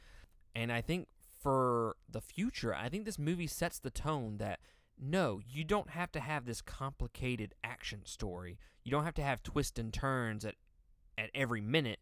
And 0.55 0.73
I 0.73 0.81
think 0.81 1.07
for 1.43 1.97
the 2.09 2.21
future, 2.21 2.75
I 2.75 2.89
think 2.89 3.05
this 3.05 3.19
movie 3.19 3.47
sets 3.47 3.79
the 3.79 3.91
tone 3.91 4.39
that 4.39 4.61
no, 4.99 5.41
you 5.45 5.65
don't 5.65 5.91
have 5.91 6.13
to 6.13 6.21
have 6.21 6.45
this 6.45 6.61
complicated 6.61 7.55
action 7.65 8.03
story. 8.05 8.59
You 8.85 8.93
don't 8.93 9.05
have 9.05 9.15
to 9.15 9.23
have 9.23 9.43
twists 9.43 9.79
and 9.79 9.93
turns 9.93 10.45
at 10.45 10.55
at 11.19 11.31
every 11.35 11.61
minute 11.61 11.99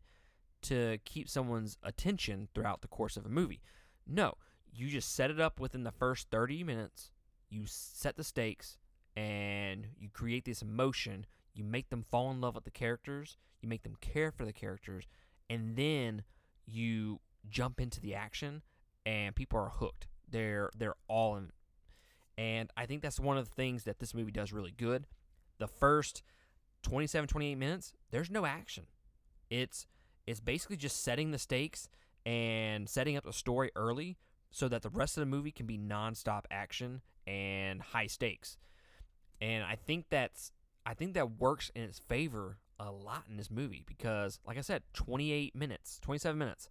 to 0.62 0.99
keep 1.04 1.28
someone's 1.28 1.78
attention 1.82 2.49
throughout 2.54 2.82
the 2.82 2.88
course 2.88 3.16
of 3.16 3.26
a 3.26 3.30
movie. 3.30 3.62
No, 4.06 4.35
you 4.73 4.88
just 4.88 5.14
set 5.14 5.30
it 5.30 5.40
up 5.40 5.59
within 5.59 5.85
the 5.85 5.90
first 5.90 6.28
30 6.30 6.62
minutes. 6.64 7.11
You 7.49 7.62
set 7.66 8.16
the 8.16 8.25
stakes 8.25 8.76
and 9.16 9.88
you 9.99 10.11
create 10.11 10.44
this 10.44 10.62
emotion. 10.62 11.26
You 11.54 11.64
make 11.64 11.88
them 11.88 12.04
fall 12.11 12.30
in 12.30 12.40
love 12.40 12.54
with 12.54 12.64
the 12.64 12.70
characters, 12.70 13.37
you 13.61 13.68
make 13.68 13.82
them 13.82 13.97
care 14.00 14.30
for 14.30 14.44
the 14.44 14.52
characters, 14.52 15.09
and 15.49 15.76
then 15.76 16.23
you 16.66 17.20
jump 17.49 17.80
into 17.80 18.00
the 18.00 18.14
action 18.14 18.62
and 19.07 19.35
people 19.35 19.59
are 19.59 19.71
hooked. 19.71 20.07
They're 20.30 20.71
they're 20.76 20.97
all 21.09 21.37
in 21.37 21.50
and 22.40 22.71
I 22.75 22.87
think 22.87 23.02
that's 23.02 23.21
one 23.21 23.37
of 23.37 23.49
the 23.49 23.54
things 23.54 23.85
that 23.85 23.99
this 23.99 24.14
movie 24.14 24.33
does 24.33 24.50
really 24.50 24.73
good. 24.76 25.07
The 25.59 25.66
first 25.66 26.23
27 26.83 27.28
28 27.28 27.54
minutes, 27.57 27.92
there's 28.11 28.30
no 28.30 28.47
action. 28.47 28.87
It's 29.50 29.87
it's 30.26 30.40
basically 30.40 30.76
just 30.76 31.02
setting 31.02 31.33
the 31.33 31.38
stakes 31.38 31.88
and 32.25 32.88
setting 32.88 33.16
up 33.16 33.25
the 33.25 33.33
story 33.33 33.71
early 33.76 34.16
so 34.50 34.69
that 34.69 34.80
the 34.83 34.88
rest 34.88 35.16
of 35.16 35.21
the 35.21 35.26
movie 35.26 35.50
can 35.50 35.66
be 35.66 35.76
nonstop 35.76 36.45
action 36.50 37.02
and 37.26 37.83
high 37.83 38.07
stakes. 38.07 38.57
And 39.40 39.62
I 39.64 39.76
think 39.76 40.07
that's 40.09 40.52
I 40.87 40.95
think 40.95 41.14
that 41.14 41.38
works 41.38 41.71
in 41.75 41.83
its 41.83 41.99
favor 41.99 42.59
a 42.78 42.90
lot 42.90 43.25
in 43.28 43.37
this 43.37 43.50
movie 43.50 43.85
because, 43.87 44.40
like 44.47 44.57
I 44.57 44.62
said, 44.62 44.83
28 44.95 45.54
minutes, 45.54 46.00
27 46.00 46.38
minutes, 46.38 46.71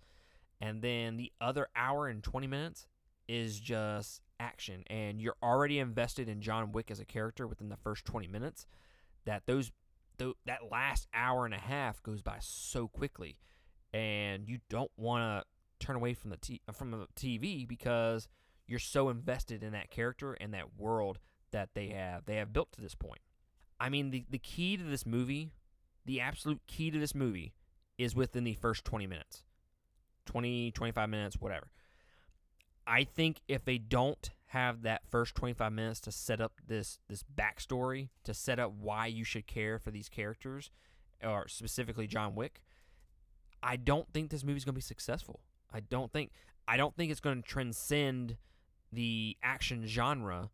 and 0.61 0.81
then 0.81 1.17
the 1.17 1.31
other 1.39 1.67
hour 1.75 2.07
and 2.07 2.23
20 2.23 2.47
minutes 2.47 2.87
is 3.27 3.59
just 3.59 4.21
action, 4.39 4.83
and 4.87 5.21
you're 5.21 5.35
already 5.43 5.79
invested 5.79 6.27
in 6.27 6.41
John 6.41 6.71
Wick 6.71 6.89
as 6.91 6.99
a 6.99 7.05
character 7.05 7.47
within 7.47 7.69
the 7.69 7.77
first 7.77 8.05
20 8.05 8.27
minutes. 8.27 8.65
That 9.25 9.43
those, 9.45 9.71
th- 10.17 10.35
that 10.45 10.71
last 10.71 11.07
hour 11.13 11.45
and 11.45 11.53
a 11.53 11.59
half 11.59 12.01
goes 12.01 12.21
by 12.21 12.37
so 12.39 12.87
quickly, 12.87 13.37
and 13.93 14.47
you 14.47 14.59
don't 14.69 14.91
want 14.97 15.43
to 15.43 15.85
turn 15.85 15.95
away 15.95 16.13
from 16.13 16.29
the 16.31 16.37
t- 16.37 16.61
uh, 16.67 16.71
from 16.71 16.91
the 16.91 17.07
TV 17.15 17.67
because 17.67 18.27
you're 18.67 18.79
so 18.79 19.09
invested 19.09 19.63
in 19.63 19.71
that 19.73 19.91
character 19.91 20.33
and 20.33 20.53
that 20.53 20.77
world 20.77 21.19
that 21.51 21.69
they 21.73 21.89
have 21.89 22.25
they 22.25 22.35
have 22.35 22.53
built 22.53 22.71
to 22.73 22.81
this 22.81 22.95
point. 22.95 23.21
I 23.79 23.89
mean, 23.89 24.11
the, 24.11 24.25
the 24.29 24.37
key 24.39 24.77
to 24.77 24.83
this 24.83 25.05
movie, 25.05 25.51
the 26.05 26.19
absolute 26.19 26.61
key 26.67 26.91
to 26.91 26.99
this 26.99 27.15
movie, 27.15 27.53
is 27.97 28.15
within 28.15 28.43
the 28.43 28.53
first 28.53 28.83
20 28.85 29.07
minutes. 29.07 29.43
20, 30.25 30.71
25 30.71 31.09
minutes, 31.09 31.35
whatever. 31.39 31.67
I 32.85 33.03
think 33.03 33.41
if 33.47 33.63
they 33.65 33.77
don't 33.77 34.31
have 34.47 34.81
that 34.81 35.01
first 35.07 35.35
25 35.35 35.71
minutes 35.71 35.99
to 36.01 36.11
set 36.11 36.41
up 36.41 36.53
this 36.67 36.99
this 37.07 37.23
backstory, 37.23 38.09
to 38.23 38.33
set 38.33 38.59
up 38.59 38.73
why 38.79 39.05
you 39.05 39.23
should 39.23 39.45
care 39.45 39.77
for 39.77 39.91
these 39.91 40.09
characters, 40.09 40.71
or 41.23 41.47
specifically 41.47 42.07
John 42.07 42.33
Wick, 42.33 42.61
I 43.61 43.75
don't 43.75 44.11
think 44.11 44.31
this 44.31 44.43
movie's 44.43 44.65
going 44.65 44.73
to 44.73 44.77
be 44.77 44.81
successful. 44.81 45.41
I 45.71 45.81
don't 45.81 46.11
think 46.11 46.31
I 46.67 46.77
don't 46.77 46.95
think 46.95 47.11
it's 47.11 47.19
going 47.19 47.41
to 47.41 47.47
transcend 47.47 48.38
the 48.91 49.38
action 49.43 49.85
genre 49.85 50.49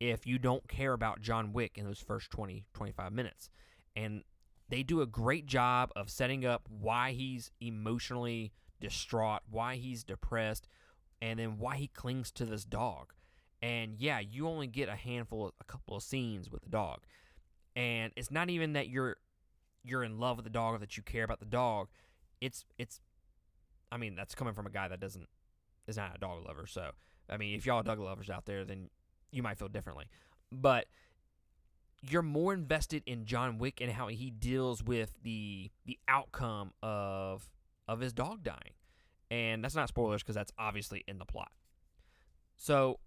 if 0.00 0.26
you 0.26 0.38
don't 0.38 0.66
care 0.68 0.92
about 0.92 1.20
John 1.20 1.52
Wick 1.52 1.76
in 1.76 1.84
those 1.84 2.00
first 2.00 2.30
20, 2.30 2.64
25 2.74 3.12
minutes. 3.12 3.50
And 3.94 4.22
they 4.68 4.82
do 4.82 5.02
a 5.02 5.06
great 5.06 5.46
job 5.46 5.90
of 5.94 6.10
setting 6.10 6.44
up 6.44 6.68
why 6.68 7.12
he's 7.12 7.50
emotionally 7.60 8.52
distraught, 8.80 9.40
why 9.50 9.76
he's 9.76 10.04
depressed, 10.04 10.68
and 11.20 11.38
then 11.38 11.58
why 11.58 11.76
he 11.76 11.88
clings 11.88 12.30
to 12.32 12.44
this 12.44 12.64
dog. 12.64 13.12
And 13.62 13.96
yeah, 13.98 14.18
you 14.20 14.46
only 14.46 14.66
get 14.66 14.88
a 14.88 14.96
handful, 14.96 15.52
a 15.60 15.64
couple 15.64 15.96
of 15.96 16.02
scenes 16.02 16.50
with 16.50 16.62
the 16.62 16.68
dog. 16.68 17.00
And 17.74 18.12
it's 18.16 18.30
not 18.30 18.50
even 18.50 18.74
that 18.74 18.88
you're 18.88 19.16
you're 19.82 20.04
in 20.04 20.18
love 20.18 20.36
with 20.36 20.44
the 20.44 20.50
dog 20.50 20.74
or 20.74 20.78
that 20.78 20.96
you 20.96 21.02
care 21.02 21.24
about 21.24 21.40
the 21.40 21.46
dog. 21.46 21.88
It's 22.40 22.64
it's 22.78 23.00
I 23.90 23.96
mean, 23.96 24.16
that's 24.16 24.34
coming 24.34 24.54
from 24.54 24.66
a 24.66 24.70
guy 24.70 24.88
that 24.88 25.00
doesn't 25.00 25.28
is 25.86 25.96
not 25.96 26.14
a 26.14 26.18
dog 26.18 26.44
lover. 26.46 26.66
So, 26.66 26.90
I 27.28 27.36
mean, 27.36 27.56
if 27.56 27.66
y'all 27.66 27.82
dog 27.82 27.98
lovers 27.98 28.30
out 28.30 28.44
there, 28.46 28.64
then 28.64 28.90
you 29.30 29.42
might 29.42 29.58
feel 29.58 29.68
differently. 29.68 30.06
But 30.50 30.86
you're 32.02 32.22
more 32.22 32.52
invested 32.52 33.02
in 33.06 33.24
John 33.24 33.58
Wick 33.58 33.80
and 33.80 33.90
how 33.90 34.08
he 34.08 34.30
deals 34.30 34.82
with 34.82 35.12
the 35.22 35.70
the 35.86 35.98
outcome 36.08 36.72
of 36.82 37.48
of 37.86 38.00
his 38.00 38.12
dog 38.12 38.42
dying. 38.42 38.74
And 39.30 39.64
that's 39.64 39.74
not 39.74 39.88
spoilers 39.88 40.22
because 40.22 40.34
that's 40.34 40.52
obviously 40.58 41.04
in 41.08 41.18
the 41.18 41.24
plot. 41.24 41.50
So 42.56 43.00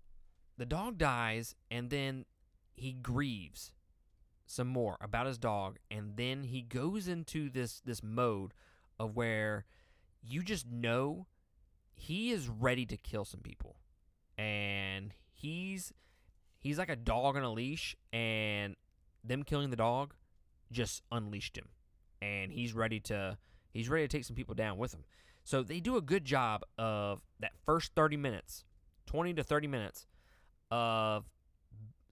the 0.58 0.66
dog 0.66 0.98
dies 0.98 1.56
and 1.72 1.90
then 1.90 2.26
he 2.76 2.92
grieves 2.94 3.72
some 4.46 4.68
more 4.68 4.98
about 5.02 5.28
his 5.28 5.38
dog 5.38 5.78
and 5.92 6.16
then 6.16 6.44
he 6.44 6.62
goes 6.62 7.08
into 7.08 7.50
this 7.50 7.82
this 7.86 8.02
mode 8.02 8.54
of 9.00 9.16
where 9.16 9.66
you 10.24 10.42
just 10.42 10.68
know 10.68 11.28
he 11.94 12.32
is 12.32 12.48
ready 12.48 12.86
to 12.86 12.96
kill 12.98 13.26
some 13.26 13.42
people. 13.42 13.78
And 14.38 15.14
he's 15.34 15.92
he's 16.60 16.78
like 16.78 16.90
a 16.90 16.96
dog 16.96 17.36
on 17.36 17.44
a 17.44 17.52
leash, 17.52 17.96
and 18.14 18.76
them 19.24 19.44
killing 19.44 19.72
the 19.72 19.76
dog 19.76 20.14
just 20.72 21.02
unleashed 21.12 21.58
him, 21.58 21.70
and 22.22 22.52
he's 22.52 22.74
ready 22.74 23.00
to 23.02 23.38
he's 23.78 23.90
ready 23.90 24.08
to 24.08 24.18
take 24.18 24.26
some 24.26 24.36
people 24.36 24.56
down 24.56 24.78
with 24.78 24.94
him. 24.94 25.04
So 25.44 25.64
they 25.64 25.80
do 25.80 25.98
a 25.98 26.02
good 26.02 26.26
job 26.26 26.64
of 26.78 27.22
that 27.40 27.52
first 27.66 27.94
30 27.96 28.18
minutes, 28.18 28.66
20 29.06 29.36
to 29.36 29.44
30 29.44 29.68
minutes 29.68 30.08
of 30.72 31.26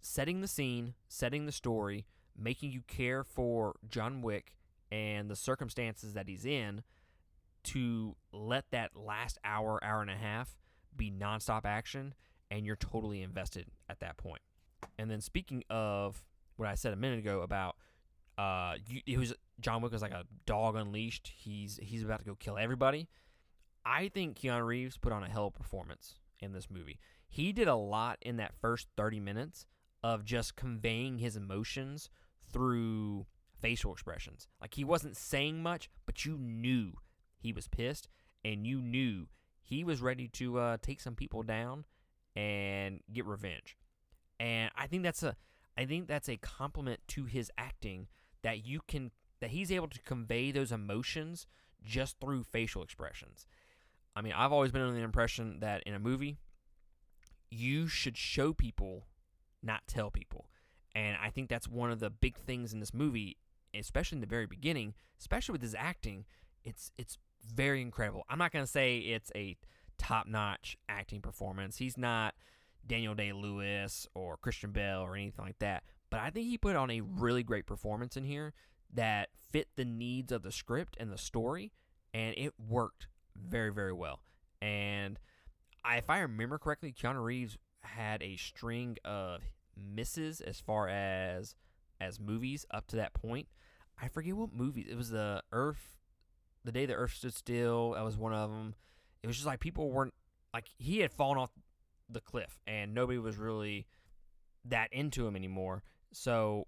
setting 0.01 0.41
the 0.41 0.47
scene, 0.47 0.93
setting 1.07 1.45
the 1.45 1.51
story, 1.51 2.05
making 2.37 2.71
you 2.71 2.81
care 2.87 3.23
for 3.23 3.75
John 3.89 4.21
Wick 4.21 4.53
and 4.91 5.29
the 5.29 5.35
circumstances 5.35 6.13
that 6.13 6.29
he's 6.29 6.45
in 6.45 6.83
to 7.63 8.15
let 8.31 8.69
that 8.71 8.91
last 8.95 9.39
hour, 9.43 9.83
hour 9.83 10.01
and 10.01 10.11
a 10.11 10.15
half 10.15 10.55
be 10.95 11.11
nonstop 11.11 11.65
action 11.65 12.13
and 12.51 12.65
you're 12.65 12.75
totally 12.75 13.21
invested 13.21 13.65
at 13.89 13.99
that 13.99 14.17
point. 14.17 14.41
And 14.99 15.09
then 15.09 15.19
speaking 15.19 15.63
of 15.69 16.23
what 16.57 16.69
I 16.69 16.75
said 16.75 16.93
a 16.93 16.95
minute 16.95 17.19
ago 17.19 17.41
about 17.41 17.75
uh, 18.37 18.75
you, 18.87 19.01
it 19.05 19.17
was 19.17 19.33
John 19.59 19.81
Wick 19.81 19.91
was 19.91 20.01
like 20.01 20.11
a 20.11 20.25
dog 20.45 20.75
unleashed. 20.75 21.31
He's 21.35 21.79
he's 21.81 22.03
about 22.03 22.19
to 22.19 22.25
go 22.25 22.35
kill 22.35 22.57
everybody. 22.57 23.07
I 23.85 24.09
think 24.09 24.37
Keanu 24.37 24.65
Reeves 24.65 24.97
put 24.97 25.13
on 25.13 25.23
a 25.23 25.29
hell 25.29 25.47
of 25.47 25.55
a 25.55 25.57
performance 25.57 26.15
in 26.39 26.53
this 26.53 26.69
movie. 26.69 26.99
He 27.27 27.51
did 27.53 27.67
a 27.67 27.75
lot 27.75 28.17
in 28.21 28.37
that 28.37 28.55
first 28.59 28.87
30 28.97 29.19
minutes 29.19 29.65
of 30.03 30.25
just 30.25 30.55
conveying 30.55 31.19
his 31.19 31.35
emotions 31.35 32.09
through 32.51 33.25
facial 33.59 33.91
expressions. 33.91 34.47
Like 34.59 34.73
he 34.73 34.83
wasn't 34.83 35.17
saying 35.17 35.61
much, 35.61 35.89
but 36.05 36.25
you 36.25 36.37
knew 36.37 36.93
he 37.37 37.53
was 37.53 37.67
pissed 37.67 38.07
and 38.43 38.65
you 38.65 38.81
knew 38.81 39.27
he 39.61 39.83
was 39.83 40.01
ready 40.01 40.27
to 40.29 40.59
uh, 40.59 40.77
take 40.81 41.01
some 41.01 41.15
people 41.15 41.43
down 41.43 41.85
and 42.35 42.99
get 43.11 43.25
revenge. 43.25 43.77
And 44.39 44.71
I 44.75 44.87
think 44.87 45.03
that's 45.03 45.23
a 45.23 45.35
I 45.77 45.85
think 45.85 46.07
that's 46.07 46.29
a 46.29 46.37
compliment 46.37 47.01
to 47.09 47.25
his 47.25 47.51
acting 47.57 48.07
that 48.43 48.65
you 48.65 48.79
can 48.87 49.11
that 49.45 49.51
he's 49.51 49.71
able 49.71 49.87
to 49.87 49.99
convey 49.99 50.49
those 50.49 50.71
emotions 50.71 51.45
just 51.83 52.19
through 52.19 52.41
facial 52.41 52.81
expressions. 52.81 53.45
I 54.15 54.23
mean, 54.23 54.33
I've 54.35 54.51
always 54.51 54.71
been 54.71 54.81
under 54.81 54.95
the 54.95 55.03
impression 55.03 55.59
that 55.59 55.83
in 55.83 55.93
a 55.93 55.99
movie 55.99 56.37
you 57.51 57.87
should 57.87 58.17
show 58.17 58.53
people, 58.53 59.05
not 59.61 59.85
tell 59.85 60.09
people. 60.09 60.49
And 60.95 61.15
I 61.23 61.29
think 61.29 61.47
that's 61.47 61.67
one 61.67 61.91
of 61.91 61.99
the 61.99 62.09
big 62.09 62.39
things 62.39 62.73
in 62.73 62.79
this 62.79 62.91
movie, 62.91 63.37
especially 63.75 64.15
in 64.15 64.21
the 64.21 64.25
very 64.25 64.47
beginning, 64.47 64.95
especially 65.19 65.53
with 65.53 65.61
his 65.61 65.75
acting. 65.77 66.25
It's 66.63 66.91
it's 66.97 67.19
very 67.45 67.83
incredible. 67.83 68.23
I'm 68.27 68.39
not 68.39 68.51
to 68.63 68.71
say 68.71 68.97
it's 68.97 69.31
a 69.35 69.57
top-notch 69.99 70.75
acting 70.89 71.21
performance. 71.21 71.77
He's 71.77 71.99
not 71.99 72.33
Daniel 72.87 73.13
Day 73.13 73.31
Lewis 73.31 74.07
or 74.15 74.37
Christian 74.37 74.71
Bale 74.71 75.01
or 75.01 75.15
anything 75.15 75.45
like 75.45 75.59
that. 75.59 75.83
But 76.09 76.21
I 76.21 76.31
think 76.31 76.47
he 76.47 76.57
put 76.57 76.75
on 76.75 76.89
a 76.89 77.01
really 77.01 77.43
great 77.43 77.67
performance 77.67 78.17
in 78.17 78.23
here 78.23 78.55
that 78.95 79.29
fit 79.51 79.69
the 79.75 79.85
needs 79.85 80.31
of 80.31 80.43
the 80.43 80.51
script 80.51 80.97
and 80.99 81.11
the 81.11 81.17
story, 81.17 81.71
and 82.13 82.33
it 82.37 82.53
worked 82.59 83.07
very, 83.35 83.71
very 83.71 83.93
well. 83.93 84.21
And 84.61 85.19
I, 85.83 85.97
if 85.97 86.09
I 86.09 86.19
remember 86.19 86.57
correctly, 86.57 86.93
Keanu 86.93 87.23
Reeves 87.23 87.57
had 87.81 88.23
a 88.23 88.35
string 88.37 88.97
of 89.05 89.41
misses 89.77 90.41
as 90.41 90.59
far 90.59 90.87
as 90.87 91.55
as 92.01 92.19
movies 92.19 92.65
up 92.71 92.87
to 92.87 92.95
that 92.97 93.13
point. 93.13 93.47
I 94.01 94.07
forget 94.07 94.35
what 94.35 94.53
movie 94.53 94.85
it 94.89 94.95
was. 94.97 95.09
The 95.09 95.43
Earth, 95.51 95.95
the 96.63 96.71
day 96.71 96.85
the 96.85 96.95
Earth 96.95 97.13
stood 97.13 97.33
still. 97.33 97.91
That 97.91 98.03
was 98.03 98.17
one 98.17 98.33
of 98.33 98.49
them. 98.49 98.75
It 99.23 99.27
was 99.27 99.37
just 99.37 99.47
like 99.47 99.59
people 99.59 99.91
weren't 99.91 100.13
like 100.53 100.67
he 100.77 100.99
had 100.99 101.13
fallen 101.13 101.37
off 101.37 101.51
the 102.09 102.21
cliff, 102.21 102.59
and 102.67 102.93
nobody 102.93 103.17
was 103.17 103.37
really 103.37 103.87
that 104.65 104.91
into 104.91 105.27
him 105.27 105.35
anymore. 105.35 105.83
So 106.11 106.67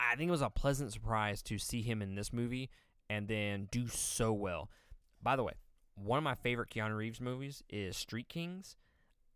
I 0.00 0.16
think 0.16 0.28
it 0.28 0.32
was 0.32 0.42
a 0.42 0.50
pleasant 0.50 0.92
surprise 0.92 1.42
to 1.42 1.58
see 1.58 1.82
him 1.82 2.02
in 2.02 2.14
this 2.14 2.32
movie 2.32 2.70
and 3.10 3.28
then 3.28 3.68
do 3.70 3.88
so 3.88 4.32
well. 4.32 4.70
By 5.22 5.36
the 5.36 5.42
way, 5.42 5.54
one 5.96 6.18
of 6.18 6.24
my 6.24 6.34
favorite 6.34 6.70
Keanu 6.70 6.96
Reeves 6.96 7.20
movies 7.20 7.62
is 7.68 7.96
Street 7.96 8.28
Kings. 8.28 8.76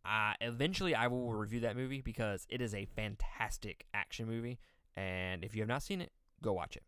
Uh, 0.04 0.32
eventually, 0.40 0.94
I 0.94 1.06
will 1.06 1.32
review 1.32 1.60
that 1.60 1.76
movie 1.76 2.00
because 2.00 2.46
it 2.48 2.60
is 2.60 2.74
a 2.74 2.86
fantastic 2.86 3.86
action 3.94 4.26
movie. 4.26 4.58
And 4.96 5.44
if 5.44 5.54
you 5.54 5.62
have 5.62 5.68
not 5.68 5.82
seen 5.82 6.00
it, 6.00 6.12
go 6.42 6.52
watch 6.52 6.76
it. 6.76 6.82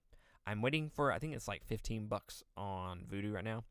I'm 0.47 0.63
waiting 0.63 0.91
for, 0.91 1.11
I 1.11 1.19
think 1.19 1.35
it's 1.35 1.49
like 1.49 1.65
15 1.65 2.07
bucks 2.07 2.43
on 2.57 3.05
Vudu 3.11 3.33
right 3.33 3.45
now. 3.45 3.65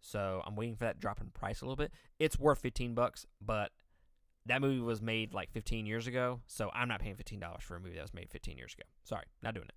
So 0.00 0.42
I'm 0.46 0.56
waiting 0.56 0.76
for 0.76 0.84
that 0.84 1.00
drop 1.00 1.20
in 1.20 1.30
price 1.30 1.60
a 1.60 1.64
little 1.64 1.76
bit. 1.76 1.92
It's 2.18 2.38
worth 2.38 2.60
15 2.60 2.94
bucks, 2.94 3.26
but 3.40 3.70
that 4.48 4.60
movie 4.60 4.80
was 4.80 5.00
made 5.00 5.32
like 5.32 5.50
15 5.52 5.86
years 5.86 6.06
ago, 6.06 6.40
so 6.46 6.70
I'm 6.74 6.88
not 6.88 7.00
paying 7.00 7.16
$15 7.16 7.62
for 7.62 7.76
a 7.76 7.80
movie 7.80 7.94
that 7.94 8.02
was 8.02 8.14
made 8.14 8.30
15 8.30 8.56
years 8.58 8.74
ago. 8.74 8.84
Sorry, 9.04 9.24
not 9.42 9.54
doing 9.54 9.66
it. 9.68 9.74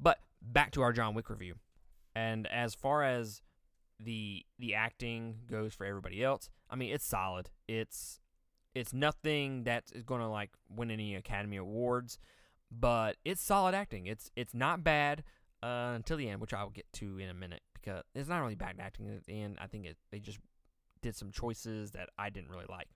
But 0.00 0.18
back 0.42 0.72
to 0.72 0.82
our 0.82 0.92
John 0.92 1.14
Wick 1.14 1.30
review. 1.30 1.54
And 2.14 2.46
as 2.46 2.74
far 2.74 3.02
as 3.02 3.42
the 4.00 4.44
the 4.58 4.74
acting 4.74 5.36
goes 5.48 5.72
for 5.72 5.86
everybody 5.86 6.22
else, 6.22 6.50
I 6.68 6.76
mean 6.76 6.92
it's 6.92 7.04
solid. 7.04 7.50
It's 7.68 8.20
it's 8.74 8.92
nothing 8.92 9.64
that 9.64 9.84
is 9.92 10.02
going 10.02 10.20
to 10.20 10.28
like 10.28 10.50
win 10.68 10.90
any 10.90 11.14
Academy 11.14 11.56
Awards, 11.56 12.18
but 12.70 13.16
it's 13.24 13.42
solid 13.42 13.74
acting. 13.74 14.06
It's 14.06 14.30
it's 14.36 14.54
not 14.54 14.84
bad 14.84 15.24
uh, 15.62 15.92
until 15.94 16.16
the 16.16 16.28
end, 16.28 16.40
which 16.40 16.54
I'll 16.54 16.70
get 16.70 16.86
to 16.94 17.18
in 17.18 17.28
a 17.28 17.34
minute 17.34 17.62
because 17.74 18.02
it's 18.14 18.28
not 18.28 18.40
really 18.40 18.54
bad 18.54 18.76
acting 18.80 19.08
at 19.14 19.24
the 19.26 19.40
end. 19.40 19.58
I 19.60 19.66
think 19.66 19.86
it, 19.86 19.96
they 20.10 20.18
just 20.18 20.38
did 21.02 21.14
some 21.14 21.30
choices 21.30 21.92
that 21.92 22.08
I 22.18 22.30
didn't 22.30 22.50
really 22.50 22.66
like. 22.68 22.88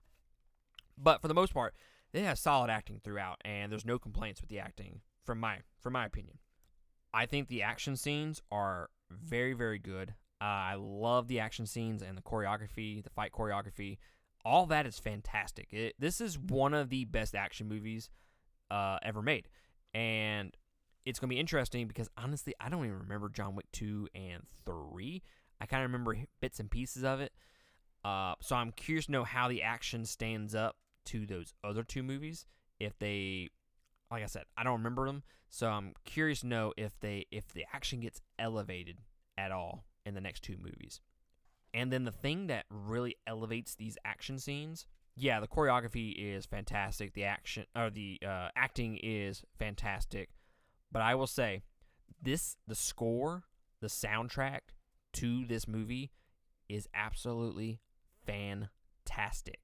But 1.01 1.21
for 1.21 1.27
the 1.27 1.33
most 1.33 1.53
part, 1.53 1.73
they 2.11 2.21
have 2.21 2.37
solid 2.37 2.69
acting 2.69 2.99
throughout, 3.03 3.37
and 3.45 3.71
there's 3.71 3.85
no 3.85 3.99
complaints 3.99 4.41
with 4.41 4.49
the 4.49 4.59
acting 4.59 5.01
from 5.23 5.39
my 5.39 5.59
from 5.79 5.93
my 5.93 6.05
opinion. 6.05 6.39
I 7.13 7.25
think 7.25 7.47
the 7.47 7.63
action 7.63 7.95
scenes 7.95 8.41
are 8.51 8.89
very, 9.09 9.53
very 9.53 9.79
good. 9.79 10.13
Uh, 10.41 10.45
I 10.45 10.75
love 10.77 11.27
the 11.27 11.39
action 11.39 11.65
scenes 11.65 12.01
and 12.01 12.17
the 12.17 12.21
choreography, 12.21 13.03
the 13.03 13.09
fight 13.09 13.31
choreography. 13.31 13.97
All 14.45 14.65
that 14.67 14.85
is 14.85 14.99
fantastic. 14.99 15.73
It, 15.73 15.95
this 15.99 16.21
is 16.21 16.37
one 16.37 16.73
of 16.73 16.89
the 16.89 17.05
best 17.05 17.35
action 17.35 17.67
movies 17.67 18.09
uh, 18.71 18.99
ever 19.03 19.21
made. 19.21 19.49
And 19.93 20.55
it's 21.05 21.19
going 21.19 21.29
to 21.29 21.35
be 21.35 21.39
interesting 21.39 21.87
because 21.87 22.09
honestly, 22.17 22.53
I 22.59 22.69
don't 22.69 22.85
even 22.85 22.99
remember 22.99 23.29
John 23.29 23.55
Wick 23.55 23.65
2 23.73 24.07
and 24.13 24.43
3. 24.65 25.21
I 25.59 25.65
kind 25.65 25.83
of 25.83 25.91
remember 25.91 26.15
bits 26.39 26.59
and 26.59 26.71
pieces 26.71 27.03
of 27.03 27.19
it. 27.19 27.33
Uh, 28.05 28.35
so 28.41 28.55
I'm 28.55 28.71
curious 28.71 29.07
to 29.07 29.11
know 29.11 29.23
how 29.25 29.49
the 29.49 29.63
action 29.63 30.05
stands 30.05 30.55
up 30.55 30.77
to 31.05 31.25
those 31.25 31.53
other 31.63 31.83
two 31.83 32.03
movies. 32.03 32.45
If 32.79 32.97
they, 32.99 33.49
like 34.11 34.23
I 34.23 34.27
said, 34.27 34.45
I 34.57 34.63
don't 34.63 34.77
remember 34.77 35.05
them, 35.05 35.23
so 35.49 35.67
I'm 35.69 35.93
curious 36.05 36.41
to 36.41 36.47
know 36.47 36.73
if 36.77 36.99
they 36.99 37.25
if 37.31 37.53
the 37.53 37.65
action 37.73 37.99
gets 37.99 38.21
elevated 38.37 38.99
at 39.37 39.51
all 39.51 39.85
in 40.05 40.13
the 40.13 40.21
next 40.21 40.43
two 40.43 40.57
movies. 40.57 41.01
And 41.73 41.91
then 41.91 42.05
the 42.05 42.11
thing 42.11 42.47
that 42.47 42.65
really 42.69 43.15
elevates 43.27 43.75
these 43.75 43.97
action 44.03 44.39
scenes, 44.39 44.87
yeah, 45.15 45.39
the 45.39 45.47
choreography 45.47 46.13
is 46.17 46.45
fantastic. 46.45 47.13
The 47.13 47.25
action 47.25 47.65
or 47.75 47.89
the 47.89 48.19
uh, 48.25 48.49
acting 48.55 48.97
is 49.03 49.43
fantastic. 49.57 50.29
But 50.91 51.01
I 51.01 51.15
will 51.15 51.27
say, 51.27 51.61
this 52.21 52.57
the 52.67 52.75
score, 52.75 53.43
the 53.81 53.87
soundtrack 53.87 54.59
to 55.13 55.45
this 55.45 55.67
movie 55.67 56.11
is 56.67 56.87
absolutely 56.93 57.79
fantastic. 58.25 59.59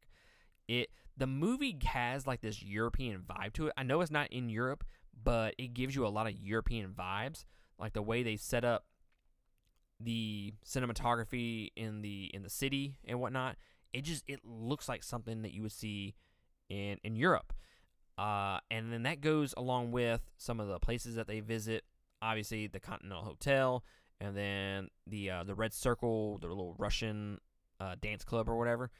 It 0.68 0.90
the 1.18 1.28
movie 1.28 1.78
has 1.86 2.28
like 2.28 2.42
this 2.42 2.62
European 2.62 3.22
vibe 3.22 3.54
to 3.54 3.68
it. 3.68 3.74
I 3.78 3.84
know 3.84 4.02
it's 4.02 4.12
not 4.12 4.32
in 4.32 4.50
Europe, 4.50 4.84
but 5.24 5.56
it 5.58 5.74
gives 5.74 5.96
you 5.96 6.06
a 6.06 6.10
lot 6.10 6.28
of 6.28 6.34
European 6.34 6.92
vibes, 6.92 7.46
like 7.80 7.94
the 7.94 8.02
way 8.02 8.24
they 8.24 8.36
set 8.36 8.66
up 8.66 8.86
the 10.00 10.54
cinematography 10.66 11.70
in 11.76 12.02
the 12.02 12.30
in 12.34 12.44
the 12.44 12.50
city 12.50 12.98
and 13.06 13.20
whatnot. 13.20 13.56
It 13.94 14.04
just 14.04 14.24
it 14.28 14.42
looks 14.44 14.90
like 14.90 15.04
something 15.04 15.42
that 15.44 15.54
you 15.54 15.62
would 15.62 15.72
see 15.72 16.16
in 16.70 16.98
in 17.04 17.16
Europe. 17.16 17.54
Uh, 18.18 18.60
and 18.72 18.94
then 18.94 19.04
that 19.04 19.20
goes 19.20 19.54
along 19.58 19.92
with 19.92 20.22
some 20.38 20.60
of 20.60 20.68
the 20.68 20.80
places 20.80 21.16
that 21.16 21.28
they 21.28 21.42
visit. 21.42 21.84
Obviously, 22.22 22.68
the 22.68 22.80
Continental 22.80 23.24
Hotel, 23.24 23.84
and 24.20 24.36
then 24.36 24.90
the 25.08 25.30
uh, 25.30 25.44
the 25.44 25.56
Red 25.56 25.74
Circle, 25.74 26.40
the 26.40 26.48
little 26.48 26.76
Russian 26.78 27.40
uh, 27.80 27.96
dance 28.02 28.24
club 28.24 28.50
or 28.50 28.58
whatever. 28.58 28.92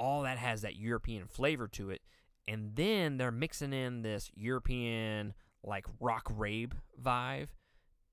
All 0.00 0.22
that 0.22 0.38
has 0.38 0.62
that 0.62 0.76
European 0.76 1.26
flavor 1.26 1.68
to 1.68 1.90
it, 1.90 2.00
and 2.48 2.74
then 2.74 3.18
they're 3.18 3.30
mixing 3.30 3.72
in 3.72 4.00
this 4.02 4.30
European 4.34 5.34
like 5.62 5.84
rock 6.00 6.26
rave 6.34 6.72
vibe 7.00 7.48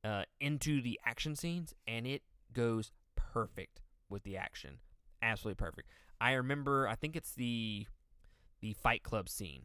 uh, 0.03 0.23
into 0.41 0.81
the 0.81 0.99
action 1.05 1.35
scenes, 1.35 1.73
and 1.87 2.05
it 2.05 2.23
goes 2.53 2.91
perfect 3.15 3.81
with 4.09 4.23
the 4.23 4.35
action. 4.35 4.79
Absolutely 5.21 5.55
perfect. 5.55 5.89
I 6.19 6.33
remember, 6.33 6.87
I 6.87 6.95
think 6.95 7.15
it's 7.15 7.33
the 7.33 7.87
the 8.59 8.73
Fight 8.73 9.03
Club 9.03 9.29
scene, 9.29 9.63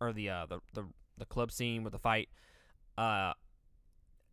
or 0.00 0.12
the 0.12 0.30
uh, 0.30 0.46
the 0.46 0.60
the 0.74 0.84
the 1.16 1.26
club 1.26 1.50
scene 1.50 1.82
with 1.82 1.92
the 1.92 1.98
fight. 1.98 2.28
Uh, 2.96 3.32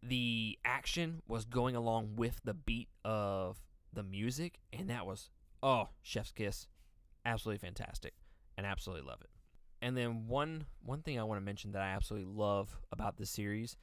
the 0.04 0.60
action 0.64 1.22
was 1.28 1.46
going 1.46 1.76
along 1.76 2.16
with 2.16 2.40
the 2.44 2.54
beat 2.54 2.90
of 3.04 3.58
the 3.92 4.04
music, 4.04 4.60
and 4.72 4.90
that 4.90 5.06
was 5.08 5.32
oh, 5.64 5.90
chef's 6.04 6.32
kiss, 6.32 6.68
absolutely 7.26 7.66
fantastic, 7.66 8.14
and 8.58 8.66
absolutely 8.66 9.08
love 9.08 9.22
it. 9.22 9.30
And 9.82 9.96
then 9.96 10.28
one 10.28 10.66
one 10.82 11.02
thing 11.02 11.20
I 11.20 11.24
want 11.24 11.40
to 11.40 11.46
mention 11.46 11.72
that 11.74 11.82
I 11.82 11.90
absolutely 11.90 12.32
love 12.32 12.78
about 12.92 13.18
this 13.18 13.30
series, 13.30 13.76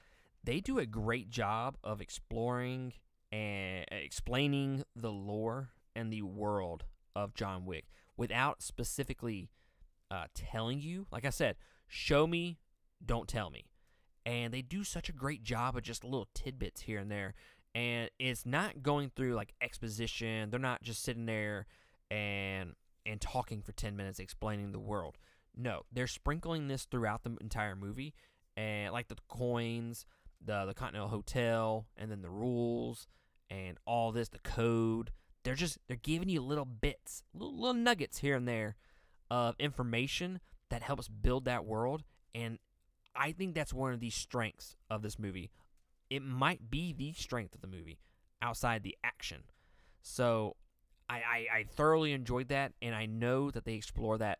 they 0.43 0.61
do 0.61 0.79
a 0.79 0.87
great 0.87 1.31
job 1.31 1.77
of 1.85 2.01
exploring 2.01 2.95
and 3.31 3.87
explaining 3.91 4.85
the 4.95 5.11
lore 5.11 5.71
and 5.95 6.13
the 6.13 6.23
world 6.23 6.85
of 7.15 7.35
John 7.35 7.65
Wick 7.65 7.87
without 8.17 8.63
specifically 8.63 9.51
uh, 10.11 10.27
telling 10.35 10.81
you. 10.81 11.07
Like 11.11 11.25
I 11.25 11.31
said, 11.31 11.57
show 11.87 12.27
me, 12.27 12.59
don't 13.05 13.29
tell 13.29 13.51
me. 13.51 13.67
And 14.25 14.53
they 14.53 14.63
do 14.63 14.85
such 14.85 15.09
a 15.09 15.13
great 15.13 15.43
job 15.43 15.77
of 15.77 15.83
just 15.83 16.05
little 16.05 16.29
tidbits 16.35 16.83
here 16.83 16.99
and 16.99 17.11
there. 17.11 17.35
And 17.75 18.11
it's 18.19 18.45
not 18.45 18.83
going 18.83 19.11
through 19.15 19.35
like 19.35 19.55
exposition. 19.61 20.51
They're 20.51 20.61
not 20.61 20.83
just 20.83 21.03
sitting 21.03 21.27
there 21.27 21.67
and 22.11 22.52
and 23.13 23.21
talking 23.21 23.63
for 23.63 23.73
10 23.73 23.97
minutes 23.97 24.19
explaining 24.19 24.73
the 24.73 24.81
world. 24.81 25.19
No, 25.55 25.83
they're 25.93 26.07
sprinkling 26.07 26.67
this 26.67 26.87
throughout 26.87 27.23
the 27.23 27.37
entire 27.41 27.77
movie 27.77 28.15
and 28.57 28.93
like 28.93 29.09
the 29.09 29.17
coins, 29.29 30.07
the 30.45 30.65
the 30.65 30.75
Continental 30.75 31.09
Hotel, 31.09 31.87
and 31.97 32.11
then 32.11 32.23
the 32.23 32.31
rules 32.31 33.07
and 33.51 33.77
all 33.87 34.13
this, 34.13 34.31
the 34.31 34.39
code. 34.39 35.13
They're 35.45 35.55
just 35.55 35.79
they're 35.87 35.97
giving 35.97 36.31
you 36.31 36.41
little 36.41 36.65
bits, 36.65 37.23
little, 37.35 37.55
little 37.55 37.75
nuggets 37.75 38.19
here 38.19 38.35
and 38.35 38.49
there 38.49 38.77
of 39.31 39.55
information 39.59 40.41
that 40.71 40.83
helps 40.83 41.09
build 41.09 41.45
that 41.45 41.65
world 41.67 42.03
and 42.35 42.59
I 43.15 43.33
think 43.33 43.55
that's 43.55 43.75
one 43.75 43.93
of 43.93 44.01
the 44.01 44.09
strengths 44.09 44.77
of 44.89 45.03
this 45.03 45.19
movie. 45.19 45.51
It 46.09 46.23
might 46.23 46.71
be 46.71 46.95
the 46.95 47.13
strength 47.13 47.55
of 47.55 47.61
the 47.61 47.67
movie 47.67 47.99
outside 48.41 48.83
the 48.83 48.97
action. 49.05 49.43
So 50.01 50.57
I, 51.13 51.17
I, 51.17 51.59
I 51.59 51.65
thoroughly 51.65 52.13
enjoyed 52.13 52.49
that, 52.49 52.73
and 52.81 52.95
I 52.95 53.07
know 53.07 53.51
that 53.51 53.65
they 53.65 53.75
explore 53.75 54.17
that 54.19 54.39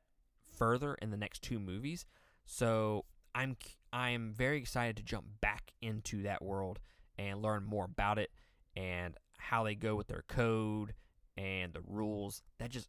further 0.57 0.95
in 1.03 1.11
the 1.11 1.17
next 1.17 1.43
two 1.43 1.59
movies. 1.59 2.07
So 2.47 3.05
I'm 3.35 3.57
I'm 3.93 4.33
very 4.33 4.59
excited 4.59 4.97
to 4.97 5.03
jump 5.03 5.27
back 5.41 5.73
into 5.83 6.23
that 6.23 6.43
world 6.43 6.79
and 7.19 7.43
learn 7.43 7.65
more 7.65 7.85
about 7.85 8.19
it 8.19 8.31
and 8.75 9.15
how 9.39 9.65
they 9.65 9.75
go 9.75 9.95
with 9.95 10.07
their 10.07 10.25
code 10.29 10.95
and 11.37 11.75
the 11.75 11.83
rules. 11.87 12.43
That 12.59 12.71
just 12.71 12.89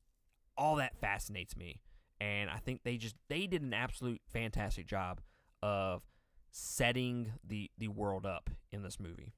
all 0.58 0.78
that 0.78 0.98
fascinates 0.98 1.58
me. 1.58 1.82
And 2.22 2.50
I 2.50 2.58
think 2.58 2.84
they 2.84 2.96
just 2.96 3.16
they 3.28 3.48
did 3.48 3.62
an 3.62 3.74
absolute 3.74 4.22
fantastic 4.32 4.88
job 4.88 5.20
of 5.62 6.04
setting 6.52 7.34
the 7.46 7.70
the 7.78 7.90
world 7.90 8.26
up 8.26 8.50
in 8.72 8.82
this 8.82 9.00
movie. 9.00 9.34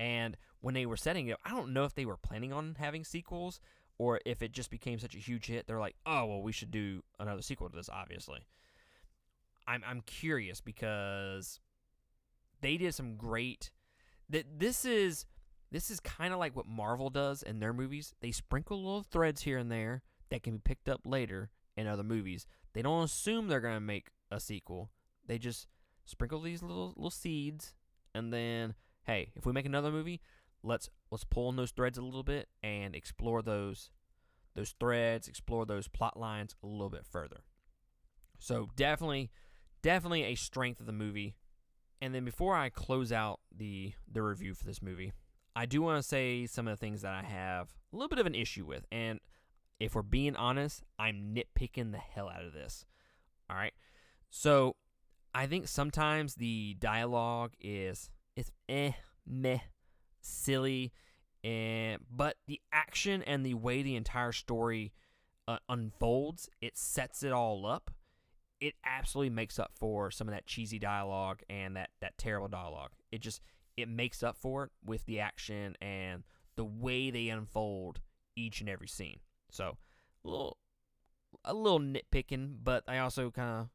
And 0.00 0.36
when 0.60 0.74
they 0.74 0.86
were 0.86 0.96
setting 0.96 1.28
it, 1.28 1.36
I 1.44 1.50
don't 1.50 1.72
know 1.72 1.84
if 1.84 1.94
they 1.94 2.04
were 2.04 2.16
planning 2.16 2.52
on 2.52 2.76
having 2.78 3.04
sequels 3.04 3.60
or 3.98 4.20
if 4.24 4.42
it 4.42 4.52
just 4.52 4.70
became 4.70 4.98
such 4.98 5.14
a 5.14 5.18
huge 5.18 5.46
hit. 5.46 5.66
They're 5.66 5.80
like, 5.80 5.96
"Oh, 6.06 6.26
well, 6.26 6.42
we 6.42 6.52
should 6.52 6.70
do 6.70 7.02
another 7.18 7.42
sequel 7.42 7.68
to 7.68 7.76
this." 7.76 7.88
Obviously, 7.88 8.46
I'm 9.66 9.82
I'm 9.84 10.00
curious 10.02 10.60
because 10.60 11.60
they 12.60 12.76
did 12.76 12.94
some 12.94 13.16
great. 13.16 13.70
That 14.30 14.58
this 14.58 14.84
is 14.84 15.26
this 15.70 15.90
is 15.90 16.00
kind 16.00 16.32
of 16.32 16.38
like 16.38 16.54
what 16.56 16.66
Marvel 16.66 17.10
does 17.10 17.42
in 17.42 17.60
their 17.60 17.72
movies. 17.72 18.14
They 18.20 18.30
sprinkle 18.30 18.78
little 18.78 19.02
threads 19.02 19.42
here 19.42 19.58
and 19.58 19.70
there 19.70 20.02
that 20.30 20.42
can 20.42 20.54
be 20.54 20.62
picked 20.64 20.88
up 20.88 21.00
later 21.04 21.50
in 21.76 21.86
other 21.86 22.02
movies. 22.02 22.46
They 22.72 22.82
don't 22.82 23.04
assume 23.04 23.48
they're 23.48 23.60
gonna 23.60 23.80
make 23.80 24.08
a 24.30 24.40
sequel. 24.40 24.90
They 25.26 25.38
just 25.38 25.66
sprinkle 26.04 26.40
these 26.40 26.62
little 26.62 26.94
little 26.96 27.10
seeds, 27.10 27.74
and 28.14 28.32
then 28.32 28.74
hey, 29.08 29.32
if 29.34 29.46
we 29.46 29.52
make 29.52 29.66
another 29.66 29.90
movie, 29.90 30.20
let's 30.62 30.88
let's 31.10 31.24
pull 31.24 31.48
on 31.48 31.56
those 31.56 31.72
threads 31.72 31.98
a 31.98 32.02
little 32.02 32.22
bit 32.22 32.48
and 32.62 32.94
explore 32.94 33.42
those 33.42 33.90
those 34.54 34.74
threads, 34.78 35.26
explore 35.26 35.66
those 35.66 35.88
plot 35.88 36.18
lines 36.18 36.54
a 36.62 36.66
little 36.66 36.90
bit 36.90 37.04
further. 37.04 37.40
So 38.38 38.68
definitely, 38.76 39.30
definitely 39.82 40.24
a 40.24 40.34
strength 40.34 40.78
of 40.78 40.86
the 40.86 40.92
movie. 40.92 41.34
And 42.00 42.14
then 42.14 42.24
before 42.24 42.54
I 42.54 42.68
close 42.68 43.10
out 43.10 43.40
the 43.56 43.94
the 44.10 44.22
review 44.22 44.54
for 44.54 44.64
this 44.64 44.82
movie, 44.82 45.12
I 45.56 45.66
do 45.66 45.80
want 45.82 46.00
to 46.00 46.06
say 46.06 46.46
some 46.46 46.68
of 46.68 46.72
the 46.72 46.80
things 46.80 47.02
that 47.02 47.14
I 47.14 47.22
have 47.22 47.70
a 47.92 47.96
little 47.96 48.08
bit 48.08 48.18
of 48.18 48.26
an 48.26 48.34
issue 48.34 48.66
with. 48.66 48.84
And 48.92 49.20
if 49.80 49.94
we're 49.94 50.02
being 50.02 50.36
honest, 50.36 50.82
I'm 50.98 51.34
nitpicking 51.34 51.92
the 51.92 51.98
hell 51.98 52.28
out 52.28 52.44
of 52.44 52.52
this. 52.52 52.84
All 53.48 53.56
right. 53.56 53.72
So 54.28 54.76
I 55.34 55.46
think 55.46 55.66
sometimes 55.66 56.34
the 56.34 56.76
dialogue 56.78 57.54
is 57.60 58.10
it's 58.38 58.52
eh 58.68 58.92
meh 59.26 59.58
silly, 60.20 60.92
and 61.42 62.00
but 62.08 62.36
the 62.46 62.60
action 62.72 63.22
and 63.24 63.44
the 63.44 63.54
way 63.54 63.82
the 63.82 63.96
entire 63.96 64.30
story 64.30 64.92
uh, 65.48 65.58
unfolds, 65.68 66.48
it 66.60 66.78
sets 66.78 67.24
it 67.24 67.32
all 67.32 67.66
up. 67.66 67.90
It 68.60 68.74
absolutely 68.84 69.30
makes 69.30 69.58
up 69.58 69.72
for 69.74 70.12
some 70.12 70.28
of 70.28 70.34
that 70.34 70.46
cheesy 70.46 70.78
dialogue 70.78 71.40
and 71.50 71.76
that 71.76 71.90
that 72.00 72.16
terrible 72.16 72.48
dialogue. 72.48 72.92
It 73.10 73.22
just 73.22 73.40
it 73.76 73.88
makes 73.88 74.22
up 74.22 74.36
for 74.36 74.64
it 74.64 74.70
with 74.84 75.04
the 75.06 75.18
action 75.18 75.74
and 75.80 76.22
the 76.54 76.64
way 76.64 77.10
they 77.10 77.28
unfold 77.30 78.00
each 78.36 78.60
and 78.60 78.68
every 78.70 78.88
scene. 78.88 79.18
So 79.50 79.78
a 80.24 80.28
little 80.28 80.58
a 81.44 81.54
little 81.54 81.80
nitpicking, 81.80 82.58
but 82.62 82.84
I 82.86 82.98
also 82.98 83.32
kind 83.32 83.62
of 83.62 83.68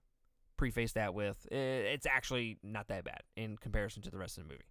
preface 0.58 0.94
that 0.94 1.14
with 1.14 1.46
it's 1.52 2.06
actually 2.06 2.58
not 2.64 2.88
that 2.88 3.04
bad 3.04 3.22
in 3.36 3.58
comparison 3.58 4.02
to 4.04 4.12
the 4.12 4.18
rest 4.18 4.38
of 4.38 4.44
the 4.44 4.50
movie. 4.50 4.64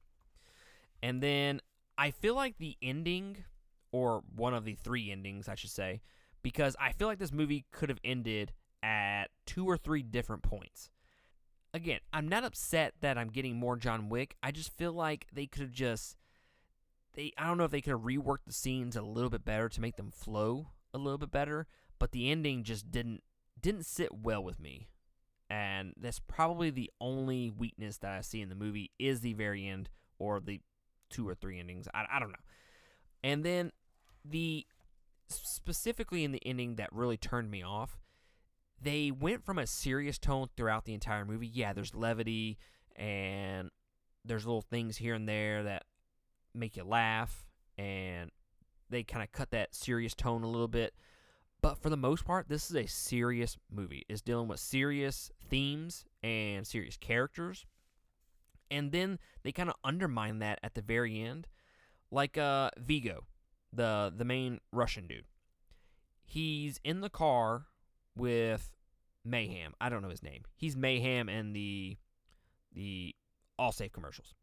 And 1.03 1.23
then 1.23 1.61
I 1.99 2.11
feel 2.11 2.35
like 2.35 2.59
the 2.59 2.77
ending, 2.81 3.45
or 3.91 4.23
one 4.35 4.55
of 4.55 4.65
the 4.65 4.75
three 4.75 5.11
endings, 5.11 5.49
I 5.49 5.55
should 5.57 5.71
say, 5.71 6.01
because 6.43 6.77
I 6.81 6.93
feel 6.93 7.09
like 7.09 7.19
this 7.19 7.33
movie 7.33 7.67
could 7.73 7.89
have 7.89 7.99
ended 8.05 8.53
at 8.83 9.27
two 9.47 9.67
or 9.67 9.77
three 9.77 10.03
different 10.03 10.43
points. 10.43 10.91
again, 11.75 12.01
I'm 12.13 12.29
not 12.29 12.45
upset 12.45 12.95
that 13.01 13.19
I'm 13.19 13.29
getting 13.29 13.57
more 13.57 13.77
John 13.77 14.09
Wick. 14.09 14.37
I 14.43 14.51
just 14.51 14.77
feel 14.77 14.93
like 14.93 15.27
they 15.33 15.47
could 15.47 15.63
have 15.63 15.73
just 15.73 16.17
they 17.15 17.33
I 17.37 17.47
don't 17.47 17.59
know 17.59 17.65
if 17.65 17.71
they 17.71 17.81
could 17.81 17.91
have 17.93 18.01
reworked 18.01 18.45
the 18.47 18.53
scenes 18.53 18.97
a 18.97 19.03
little 19.03 19.31
bit 19.31 19.45
better 19.45 19.69
to 19.69 19.81
make 19.81 19.97
them 19.97 20.11
flow 20.11 20.69
a 20.95 20.99
little 20.99 21.19
bit 21.19 21.31
better, 21.31 21.67
but 21.99 22.13
the 22.13 22.31
ending 22.31 22.65
just 22.65 22.91
didn't 22.91 23.23
didn't 23.61 23.87
sit 23.87 24.13
well 24.15 24.43
with 24.43 24.61
me. 24.61 24.89
And 25.53 25.93
that's 26.01 26.19
probably 26.19 26.71
the 26.71 26.91
only 26.99 27.51
weakness 27.51 27.99
that 27.99 28.13
I 28.13 28.23
see 28.23 28.41
in 28.41 28.49
the 28.49 28.55
movie 28.55 28.91
is 28.99 29.21
the 29.21 29.35
very 29.35 29.69
end 29.69 29.91
or 30.19 30.41
the 30.41 30.63
two 31.11 31.29
or 31.29 31.35
three 31.35 31.61
endings. 31.61 31.87
I, 31.93 32.07
I 32.11 32.19
don't 32.19 32.31
know. 32.31 32.37
And 33.23 33.45
then 33.45 33.71
the 34.25 34.67
specifically 35.29 36.25
in 36.25 36.33
the 36.33 36.41
ending 36.47 36.77
that 36.77 36.91
really 36.91 37.19
turned 37.19 37.51
me 37.51 37.63
off, 37.63 37.99
they 38.81 39.11
went 39.11 39.45
from 39.45 39.59
a 39.59 39.67
serious 39.67 40.19
tone 40.19 40.49
throughout 40.57 40.87
the 40.87 40.95
entire 40.95 41.27
movie. 41.27 41.49
Yeah, 41.49 41.75
there's 41.75 41.95
levity 41.95 42.57
and 42.97 43.71
there's 44.25 44.47
little 44.47 44.63
things 44.63 44.97
here 44.97 45.13
and 45.13 45.29
there 45.29 45.65
that 45.65 45.85
make 46.55 46.79
you 46.79 46.85
laugh 46.85 47.45
and 47.77 48.31
they 48.89 49.03
kind 49.03 49.23
of 49.23 49.31
cut 49.33 49.51
that 49.51 49.75
serious 49.75 50.15
tone 50.15 50.45
a 50.45 50.49
little 50.49 50.67
bit. 50.67 50.95
But 51.61 51.77
for 51.77 51.91
the 51.91 51.97
most 51.99 52.25
part, 52.25 52.49
this 52.49 52.71
is 52.71 52.77
a 52.77 52.87
serious 52.87 53.59
movie. 53.71 54.07
It's 54.09 54.23
dealing 54.23 54.49
with 54.49 54.61
serious 54.61 55.31
themes 55.53 56.07
and 56.23 56.67
serious 56.67 56.97
characters. 56.97 57.67
And 58.71 58.91
then 58.91 59.19
they 59.43 59.53
kind 59.53 59.69
of 59.69 59.75
undermine 59.85 60.39
that 60.39 60.59
at 60.63 60.75
the 60.75 60.81
very 60.81 61.21
end. 61.21 61.47
Like 62.11 62.39
uh, 62.39 62.71
Viggo, 62.79 63.27
the 63.73 64.13
the 64.17 64.25
main 64.25 64.61
Russian 64.73 65.07
dude. 65.07 65.27
He's 66.25 66.81
in 66.83 67.03
the 67.03 67.11
car 67.11 67.67
with 68.17 68.71
Mayhem. 69.25 69.75
I 69.81 69.89
don't 69.89 70.03
know 70.03 70.09
his 70.09 70.23
name. 70.23 70.43
He's 70.57 70.77
Mayhem 70.77 71.29
in 71.29 71.53
the 71.53 71.99
the 72.75 73.15
Allstate 73.61 73.93
commercials. 73.93 74.35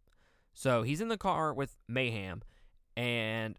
So 0.53 0.83
he's 0.83 1.01
in 1.01 1.07
the 1.07 1.17
car 1.17 1.53
with 1.53 1.75
Mayhem, 1.87 2.41
and 2.95 3.57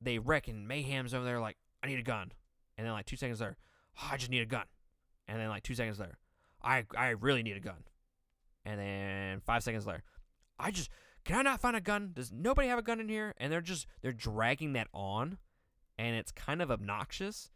they 0.00 0.18
reckon 0.18 0.66
Mayhem's 0.66 1.12
over 1.12 1.24
there 1.24 1.40
like, 1.40 1.56
I 1.82 1.88
need 1.88 1.98
a 1.98 2.02
gun. 2.02 2.32
And 2.78 2.86
then 2.86 2.94
like 2.94 3.06
two 3.06 3.16
seconds 3.16 3.40
later, 3.40 3.56
oh, 3.98 4.08
I 4.12 4.16
just 4.16 4.30
need 4.30 4.40
a 4.40 4.46
gun. 4.46 4.64
And 5.28 5.40
then 5.40 5.48
like 5.48 5.62
two 5.62 5.74
seconds 5.74 5.98
later, 5.98 6.18
I 6.64 6.84
I 6.96 7.10
really 7.10 7.42
need 7.42 7.56
a 7.56 7.60
gun. 7.60 7.84
And 8.64 8.78
then 8.78 9.40
five 9.40 9.62
seconds 9.62 9.86
later, 9.86 10.04
I 10.58 10.70
just 10.70 10.90
can 11.24 11.36
I 11.36 11.42
not 11.42 11.60
find 11.60 11.76
a 11.76 11.80
gun? 11.80 12.12
Does 12.14 12.32
nobody 12.32 12.68
have 12.68 12.78
a 12.78 12.82
gun 12.82 13.00
in 13.00 13.08
here? 13.08 13.34
And 13.38 13.52
they're 13.52 13.60
just 13.60 13.86
they're 14.02 14.12
dragging 14.12 14.72
that 14.72 14.88
on, 14.92 15.38
and 15.98 16.16
it's 16.16 16.32
kind 16.32 16.60
of 16.60 16.70
obnoxious. 16.70 17.50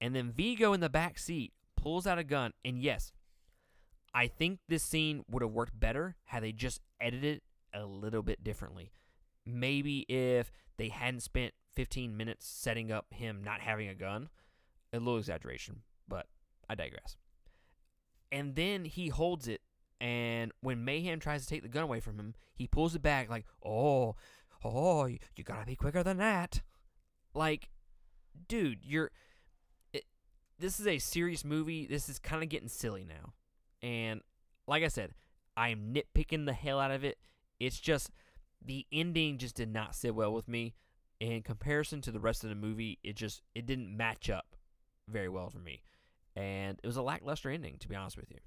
And 0.00 0.14
then 0.14 0.32
Viggo 0.32 0.72
in 0.72 0.80
the 0.80 0.90
back 0.90 1.18
seat 1.18 1.52
pulls 1.76 2.06
out 2.06 2.18
a 2.18 2.24
gun, 2.24 2.52
and 2.64 2.80
yes, 2.80 3.12
I 4.12 4.26
think 4.26 4.60
this 4.68 4.82
scene 4.82 5.24
would 5.30 5.42
have 5.42 5.52
worked 5.52 5.78
better 5.78 6.16
had 6.24 6.42
they 6.42 6.52
just 6.52 6.80
edited 7.00 7.40
a 7.72 7.84
little 7.84 8.22
bit 8.22 8.44
differently. 8.44 8.92
Maybe 9.46 10.00
if 10.08 10.50
they 10.76 10.88
hadn't 10.88 11.20
spent 11.20 11.52
15 11.74 12.16
minutes 12.16 12.46
setting 12.46 12.92
up 12.92 13.06
him 13.10 13.42
not 13.42 13.60
having 13.60 13.88
a 13.88 13.94
gun, 13.94 14.28
a 14.92 14.98
little 14.98 15.18
exaggeration, 15.18 15.82
but 16.08 16.26
I 16.68 16.74
digress. 16.74 17.16
And 18.32 18.54
then 18.54 18.84
he 18.84 19.08
holds 19.08 19.48
it, 19.48 19.60
and 20.00 20.52
when 20.60 20.84
Mayhem 20.84 21.20
tries 21.20 21.42
to 21.42 21.48
take 21.48 21.62
the 21.62 21.68
gun 21.68 21.84
away 21.84 22.00
from 22.00 22.18
him, 22.18 22.34
he 22.54 22.66
pulls 22.66 22.94
it 22.94 23.02
back 23.02 23.30
like, 23.30 23.46
"Oh, 23.64 24.16
oh, 24.64 25.06
you, 25.06 25.18
gotta 25.44 25.66
be 25.66 25.76
quicker 25.76 26.02
than 26.02 26.18
that." 26.18 26.62
Like, 27.34 27.70
dude, 28.48 28.84
you're. 28.84 29.10
It, 29.92 30.04
this 30.58 30.80
is 30.80 30.86
a 30.86 30.98
serious 30.98 31.44
movie. 31.44 31.86
This 31.86 32.08
is 32.08 32.18
kind 32.18 32.42
of 32.42 32.48
getting 32.48 32.68
silly 32.68 33.04
now, 33.04 33.34
and 33.82 34.20
like 34.66 34.82
I 34.82 34.88
said, 34.88 35.14
I 35.56 35.68
am 35.68 35.94
nitpicking 35.94 36.46
the 36.46 36.52
hell 36.52 36.80
out 36.80 36.90
of 36.90 37.04
it. 37.04 37.18
It's 37.60 37.78
just 37.78 38.10
the 38.64 38.86
ending 38.92 39.38
just 39.38 39.54
did 39.54 39.72
not 39.72 39.94
sit 39.94 40.14
well 40.14 40.32
with 40.32 40.48
me. 40.48 40.74
In 41.20 41.42
comparison 41.42 42.00
to 42.02 42.10
the 42.10 42.20
rest 42.20 42.42
of 42.42 42.50
the 42.50 42.56
movie, 42.56 42.98
it 43.02 43.16
just 43.16 43.42
it 43.54 43.66
didn't 43.66 43.96
match 43.96 44.28
up 44.28 44.56
very 45.08 45.28
well 45.28 45.48
for 45.48 45.58
me, 45.60 45.82
and 46.36 46.78
it 46.82 46.86
was 46.86 46.96
a 46.96 47.02
lackluster 47.02 47.50
ending 47.50 47.76
to 47.78 47.88
be 47.88 47.94
honest 47.94 48.16
with 48.16 48.30
you. 48.30 48.38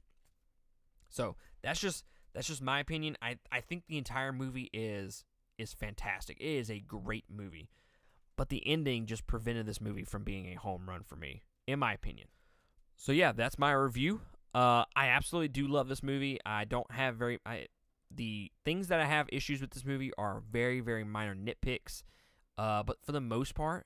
So 1.10 1.36
that's 1.62 1.80
just 1.80 2.06
that's 2.34 2.48
just 2.48 2.62
my 2.62 2.80
opinion. 2.80 3.18
I 3.22 3.38
I 3.52 3.62
think 3.62 3.84
the 3.88 3.98
entire 3.98 4.32
movie 4.32 4.70
is 4.74 5.24
is 5.58 5.74
fantastic. 5.74 6.38
It 6.40 6.46
is 6.46 6.70
a 6.70 6.80
great 6.80 7.26
movie, 7.30 7.70
but 8.36 8.50
the 8.50 8.66
ending 8.68 9.06
just 9.06 9.26
prevented 9.28 9.66
this 9.66 9.82
movie 9.82 10.04
from 10.04 10.24
being 10.24 10.48
a 10.48 10.56
home 10.56 10.88
run 10.88 11.04
for 11.04 11.16
me, 11.16 11.44
in 11.66 11.80
my 11.80 11.94
opinion. 11.94 12.28
So 12.96 13.12
yeah, 13.12 13.32
that's 13.32 13.58
my 13.58 13.72
review. 13.72 14.22
Uh, 14.54 14.86
I 14.96 15.08
absolutely 15.08 15.50
do 15.50 15.68
love 15.68 15.88
this 15.88 16.04
movie. 16.04 16.40
I 16.46 16.66
don't 16.66 16.90
have 16.92 17.16
very 17.16 17.40
I 17.46 17.68
the 18.10 18.52
things 18.64 18.88
that 18.88 19.00
I 19.00 19.06
have 19.06 19.28
issues 19.32 19.62
with 19.62 19.72
this 19.72 19.86
movie 19.86 20.12
are 20.18 20.42
very, 20.50 20.80
very 20.80 21.04
minor 21.04 21.36
nitpicks. 21.36 22.04
Uh, 22.58 22.84
but 22.84 22.98
for 23.04 23.12
the 23.12 23.22
most 23.22 23.54
part, 23.54 23.86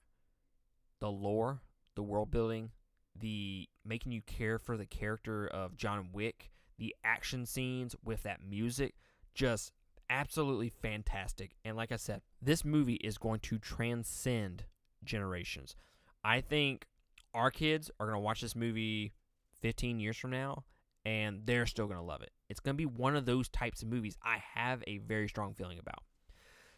the 1.00 1.10
lore, 1.10 1.62
the 1.96 2.04
world 2.04 2.32
building, 2.32 2.72
the 3.20 3.68
making 3.86 4.12
you 4.12 4.22
care 4.22 4.58
for 4.58 4.78
the 4.78 4.86
character 4.86 5.48
of 5.48 5.78
John 5.78 6.10
Wick, 6.14 6.52
the 6.78 6.96
action 7.04 7.46
scenes 7.46 7.96
with 8.04 8.24
that 8.24 8.40
music, 8.48 8.96
just 9.34 9.72
absolutely 10.10 10.70
fantastic. 10.70 11.56
And 11.64 11.78
like 11.78 11.92
I 11.92 11.98
said, 11.98 12.22
this 12.42 12.66
movie 12.66 12.96
is 12.96 13.18
going 13.18 13.40
to 13.42 13.58
transcend 13.60 14.66
generations. 15.04 15.76
I 16.24 16.42
think 16.42 16.86
our 17.34 17.52
kids 17.52 17.90
are 18.00 18.08
going 18.08 18.18
to 18.18 18.22
watch 18.22 18.42
this 18.42 18.56
movie 18.56 19.14
15 19.62 20.00
years 20.00 20.18
from 20.18 20.32
now 20.32 20.66
and 21.06 21.42
they're 21.46 21.66
still 21.66 21.88
going 21.88 22.00
to 22.00 22.06
love 22.06 22.22
it. 22.22 22.32
It's 22.50 22.60
going 22.60 22.76
to 22.76 22.78
be 22.78 22.86
one 22.86 23.16
of 23.16 23.26
those 23.26 23.50
types 23.50 23.82
of 23.82 23.88
movies 23.88 24.18
I 24.24 24.42
have 24.54 24.84
a 24.86 25.00
very 25.00 25.28
strong 25.28 25.54
feeling 25.54 25.80
about. 25.80 26.04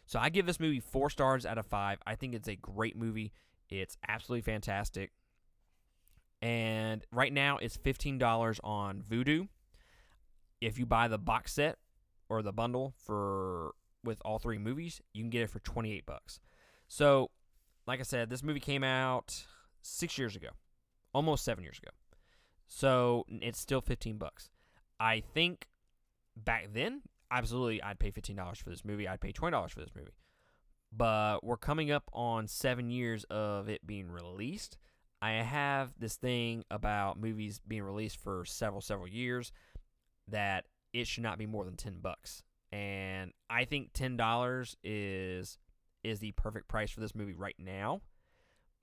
So 0.06 0.18
I 0.18 0.28
give 0.28 0.46
this 0.46 0.60
movie 0.60 0.80
four 0.80 1.10
stars 1.10 1.44
out 1.46 1.58
of 1.58 1.66
five. 1.66 1.98
I 2.06 2.14
think 2.14 2.34
it's 2.34 2.48
a 2.48 2.56
great 2.56 2.96
movie. 2.96 3.32
It's 3.68 3.96
absolutely 4.06 4.42
fantastic. 4.42 5.12
And 6.44 7.02
right 7.10 7.32
now 7.32 7.56
it's 7.56 7.78
$15 7.78 8.60
on 8.62 9.00
Vudu. 9.00 9.48
If 10.60 10.78
you 10.78 10.84
buy 10.84 11.08
the 11.08 11.16
box 11.16 11.54
set 11.54 11.78
or 12.28 12.42
the 12.42 12.52
bundle 12.52 12.92
for 12.98 13.72
with 14.04 14.20
all 14.26 14.38
three 14.38 14.58
movies, 14.58 15.00
you 15.14 15.22
can 15.22 15.30
get 15.30 15.40
it 15.40 15.48
for 15.48 15.60
28 15.60 16.04
bucks. 16.04 16.40
So, 16.86 17.30
like 17.86 17.98
I 17.98 18.02
said, 18.02 18.28
this 18.28 18.42
movie 18.42 18.60
came 18.60 18.84
out 18.84 19.46
6 19.80 20.18
years 20.18 20.36
ago. 20.36 20.50
Almost 21.14 21.46
7 21.46 21.64
years 21.64 21.78
ago. 21.78 21.92
So 22.66 23.24
it's 23.30 23.58
still 23.58 23.80
15 23.80 24.18
bucks. 24.18 24.50
I 25.00 25.20
think 25.20 25.68
back 26.36 26.68
then, 26.74 27.02
absolutely, 27.30 27.82
I'd 27.82 27.98
pay 27.98 28.10
$15 28.10 28.58
for 28.58 28.68
this 28.68 28.84
movie. 28.84 29.08
I'd 29.08 29.22
pay 29.22 29.32
$20 29.32 29.70
for 29.70 29.80
this 29.80 29.94
movie. 29.96 30.12
But 30.94 31.42
we're 31.42 31.56
coming 31.56 31.90
up 31.90 32.10
on 32.12 32.48
seven 32.48 32.90
years 32.90 33.24
of 33.30 33.70
it 33.70 33.86
being 33.86 34.10
released. 34.10 34.76
I 35.24 35.42
have 35.42 35.94
this 35.98 36.16
thing 36.16 36.64
about 36.70 37.18
movies 37.18 37.58
being 37.66 37.82
released 37.82 38.20
for 38.20 38.44
several, 38.44 38.82
several 38.82 39.08
years 39.08 39.52
that 40.28 40.66
it 40.92 41.06
should 41.06 41.22
not 41.22 41.38
be 41.38 41.46
more 41.46 41.64
than 41.64 41.76
10 41.76 42.00
bucks. 42.02 42.42
And 42.70 43.32
I 43.48 43.64
think 43.64 43.94
$10 43.94 44.76
is 44.84 45.56
is 46.02 46.18
the 46.18 46.32
perfect 46.32 46.68
price 46.68 46.90
for 46.90 47.00
this 47.00 47.14
movie 47.14 47.32
right 47.32 47.56
now. 47.58 48.02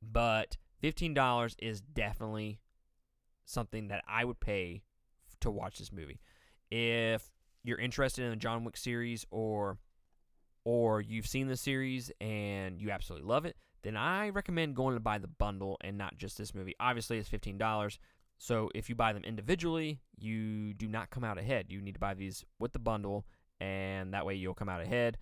But 0.01 0.57
$15 0.81 1.53
is 1.59 1.79
definitely 1.79 2.59
something 3.45 3.89
that 3.89 4.03
I 4.07 4.25
would 4.25 4.39
pay 4.39 4.81
to 5.41 5.51
watch 5.51 5.77
this 5.77 5.91
movie. 5.91 6.21
If 6.71 7.29
you're 7.63 7.77
interested 7.77 8.23
in 8.23 8.31
the 8.31 8.35
John 8.35 8.63
Wick 8.63 8.77
series 8.77 9.27
or 9.29 9.77
or 10.63 11.01
you've 11.01 11.27
seen 11.27 11.47
the 11.47 11.57
series 11.57 12.11
and 12.21 12.79
you 12.79 12.91
absolutely 12.91 13.27
love 13.27 13.45
it, 13.45 13.55
then 13.83 13.97
I 13.97 14.29
recommend 14.29 14.75
going 14.75 14.95
to 14.95 14.99
buy 14.99 15.17
the 15.17 15.27
bundle 15.27 15.77
and 15.81 15.97
not 15.97 16.17
just 16.17 16.37
this 16.37 16.53
movie. 16.53 16.75
Obviously, 16.79 17.17
it's 17.17 17.29
$15. 17.29 17.97
So 18.37 18.69
if 18.73 18.89
you 18.89 18.95
buy 18.95 19.13
them 19.13 19.23
individually, 19.23 19.99
you 20.17 20.73
do 20.73 20.87
not 20.87 21.09
come 21.09 21.23
out 21.23 21.37
ahead. 21.37 21.67
You 21.69 21.81
need 21.81 21.93
to 21.93 21.99
buy 21.99 22.13
these 22.13 22.43
with 22.59 22.73
the 22.73 22.79
bundle 22.79 23.25
and 23.59 24.13
that 24.13 24.25
way 24.25 24.35
you'll 24.35 24.53
come 24.53 24.69
out 24.69 24.81
ahead. 24.81 25.17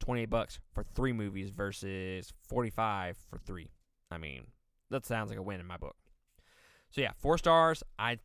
28 0.00 0.26
bucks 0.26 0.58
for 0.72 0.84
3 0.94 1.12
movies 1.12 1.50
versus 1.50 2.32
45 2.48 3.16
for 3.30 3.38
3. 3.38 3.70
I 4.10 4.18
mean, 4.18 4.48
that 4.90 5.06
sounds 5.06 5.30
like 5.30 5.38
a 5.38 5.42
win 5.42 5.60
in 5.60 5.66
my 5.66 5.76
book. 5.76 5.96
So 6.90 7.00
yeah, 7.00 7.12
four 7.16 7.38
stars. 7.38 7.82
I 7.98 8.18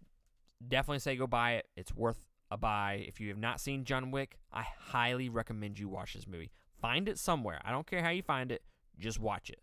definitely 0.68 1.00
say 1.00 1.16
go 1.16 1.28
buy 1.28 1.54
it. 1.54 1.68
It's 1.76 1.94
worth 1.94 2.28
a 2.52 2.58
buy. 2.58 3.06
If 3.08 3.20
you 3.20 3.30
have 3.30 3.38
not 3.38 3.60
seen 3.60 3.86
John 3.86 4.12
Wick, 4.12 4.38
I 4.52 4.66
highly 4.80 5.30
recommend 5.30 5.80
you 5.80 5.88
watch 5.88 6.14
this 6.14 6.28
movie. 6.28 6.52
Find 6.82 7.10
it 7.10 7.18
somewhere. 7.18 7.60
I 7.64 7.72
don't 7.72 7.88
care 7.88 8.04
how 8.04 8.10
you 8.10 8.24
find 8.24 8.52
it. 8.52 8.64
Just 8.98 9.20
watch 9.20 9.50
it. 9.50 9.62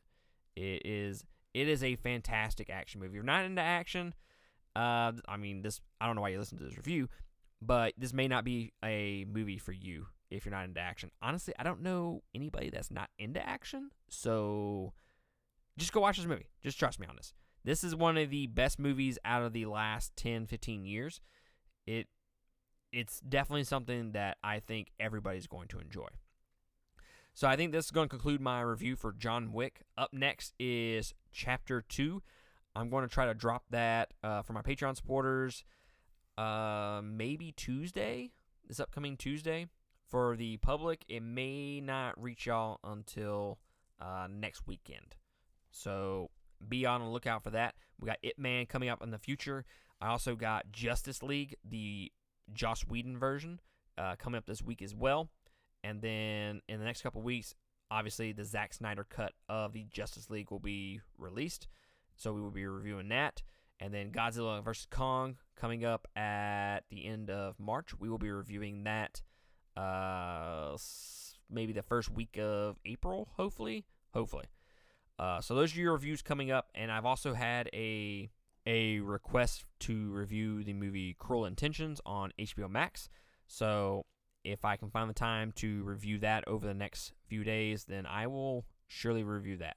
It 0.54 0.82
is 0.84 1.24
it 1.54 1.68
is 1.68 1.82
a 1.82 1.96
fantastic 1.96 2.70
action 2.70 3.00
movie. 3.00 3.10
If 3.10 3.14
you're 3.14 3.22
not 3.24 3.44
into 3.44 3.62
action, 3.62 4.14
uh, 4.74 5.12
I 5.28 5.36
mean 5.38 5.62
this. 5.62 5.80
I 6.00 6.06
don't 6.06 6.16
know 6.16 6.22
why 6.22 6.28
you 6.28 6.38
listen 6.38 6.58
to 6.58 6.64
this 6.64 6.76
review, 6.76 7.08
but 7.62 7.94
this 7.96 8.12
may 8.12 8.28
not 8.28 8.44
be 8.44 8.72
a 8.84 9.24
movie 9.26 9.58
for 9.58 9.72
you 9.72 10.06
if 10.30 10.44
you're 10.44 10.54
not 10.54 10.64
into 10.64 10.80
action. 10.80 11.10
Honestly, 11.22 11.54
I 11.58 11.62
don't 11.62 11.82
know 11.82 12.22
anybody 12.34 12.70
that's 12.70 12.90
not 12.90 13.08
into 13.18 13.46
action. 13.46 13.90
So 14.10 14.92
just 15.78 15.92
go 15.92 16.00
watch 16.00 16.18
this 16.18 16.26
movie. 16.26 16.48
Just 16.62 16.78
trust 16.78 17.00
me 17.00 17.06
on 17.06 17.16
this. 17.16 17.32
This 17.64 17.82
is 17.82 17.96
one 17.96 18.16
of 18.16 18.30
the 18.30 18.46
best 18.46 18.78
movies 18.78 19.18
out 19.24 19.42
of 19.42 19.52
the 19.52 19.66
last 19.66 20.14
10, 20.16 20.46
15 20.46 20.84
years. 20.84 21.20
It 21.86 22.06
it's 22.92 23.20
definitely 23.20 23.64
something 23.64 24.12
that 24.12 24.38
I 24.42 24.60
think 24.60 24.88
everybody's 25.00 25.46
going 25.46 25.68
to 25.68 25.78
enjoy. 25.78 26.08
So 27.36 27.46
I 27.46 27.54
think 27.54 27.70
this 27.70 27.84
is 27.84 27.90
going 27.90 28.08
to 28.08 28.08
conclude 28.08 28.40
my 28.40 28.62
review 28.62 28.96
for 28.96 29.12
John 29.12 29.52
Wick. 29.52 29.82
Up 29.98 30.14
next 30.14 30.54
is 30.58 31.12
Chapter 31.32 31.82
2. 31.86 32.22
I'm 32.74 32.88
going 32.88 33.06
to 33.06 33.12
try 33.12 33.26
to 33.26 33.34
drop 33.34 33.64
that 33.68 34.14
uh, 34.24 34.40
for 34.40 34.54
my 34.54 34.62
Patreon 34.62 34.96
supporters 34.96 35.62
uh, 36.38 37.02
maybe 37.04 37.52
Tuesday, 37.52 38.30
this 38.66 38.80
upcoming 38.80 39.18
Tuesday. 39.18 39.66
For 40.08 40.34
the 40.34 40.56
public, 40.56 41.04
it 41.10 41.22
may 41.22 41.78
not 41.82 42.18
reach 42.18 42.46
y'all 42.46 42.80
until 42.82 43.58
uh, 44.00 44.28
next 44.30 44.66
weekend. 44.66 45.16
So 45.70 46.30
be 46.66 46.86
on 46.86 47.02
the 47.02 47.08
lookout 47.08 47.42
for 47.42 47.50
that. 47.50 47.74
We 48.00 48.06
got 48.06 48.16
Ip 48.22 48.38
Man 48.38 48.64
coming 48.64 48.88
up 48.88 49.02
in 49.02 49.10
the 49.10 49.18
future. 49.18 49.66
I 50.00 50.08
also 50.08 50.36
got 50.36 50.72
Justice 50.72 51.22
League, 51.22 51.54
the 51.62 52.10
Joss 52.54 52.86
Whedon 52.86 53.18
version, 53.18 53.60
uh, 53.98 54.16
coming 54.16 54.38
up 54.38 54.46
this 54.46 54.62
week 54.62 54.80
as 54.80 54.94
well. 54.94 55.28
And 55.86 56.02
then 56.02 56.62
in 56.68 56.80
the 56.80 56.84
next 56.84 57.02
couple 57.02 57.22
weeks, 57.22 57.54
obviously 57.90 58.32
the 58.32 58.44
Zack 58.44 58.74
Snyder 58.74 59.06
cut 59.08 59.32
of 59.48 59.72
the 59.72 59.84
Justice 59.84 60.30
League 60.30 60.50
will 60.50 60.58
be 60.58 61.00
released. 61.16 61.68
So 62.16 62.32
we 62.32 62.40
will 62.40 62.50
be 62.50 62.66
reviewing 62.66 63.08
that. 63.10 63.42
And 63.78 63.94
then 63.94 64.10
Godzilla 64.10 64.64
vs. 64.64 64.88
Kong 64.90 65.36
coming 65.54 65.84
up 65.84 66.08
at 66.16 66.80
the 66.90 67.06
end 67.06 67.30
of 67.30 67.60
March. 67.60 67.98
We 68.00 68.08
will 68.08 68.18
be 68.18 68.30
reviewing 68.30 68.84
that 68.84 69.22
uh, 69.76 70.76
maybe 71.48 71.72
the 71.72 71.82
first 71.82 72.10
week 72.10 72.36
of 72.38 72.78
April, 72.84 73.28
hopefully. 73.36 73.84
Hopefully. 74.12 74.46
Uh, 75.18 75.40
so 75.40 75.54
those 75.54 75.76
are 75.76 75.80
your 75.80 75.92
reviews 75.92 76.20
coming 76.20 76.50
up, 76.50 76.68
and 76.74 76.90
I've 76.90 77.06
also 77.06 77.32
had 77.34 77.68
a 77.72 78.30
a 78.66 78.98
request 79.00 79.64
to 79.78 80.10
review 80.10 80.64
the 80.64 80.72
movie 80.72 81.14
Cruel 81.18 81.44
Intentions 81.46 82.00
on 82.04 82.32
HBO 82.38 82.68
Max. 82.68 83.08
So 83.46 84.04
if 84.46 84.64
I 84.64 84.76
can 84.76 84.90
find 84.90 85.10
the 85.10 85.14
time 85.14 85.52
to 85.56 85.82
review 85.82 86.18
that 86.20 86.46
over 86.46 86.66
the 86.66 86.74
next 86.74 87.12
few 87.26 87.44
days, 87.44 87.84
then 87.84 88.06
I 88.06 88.26
will 88.28 88.64
surely 88.86 89.24
review 89.24 89.58
that. 89.58 89.76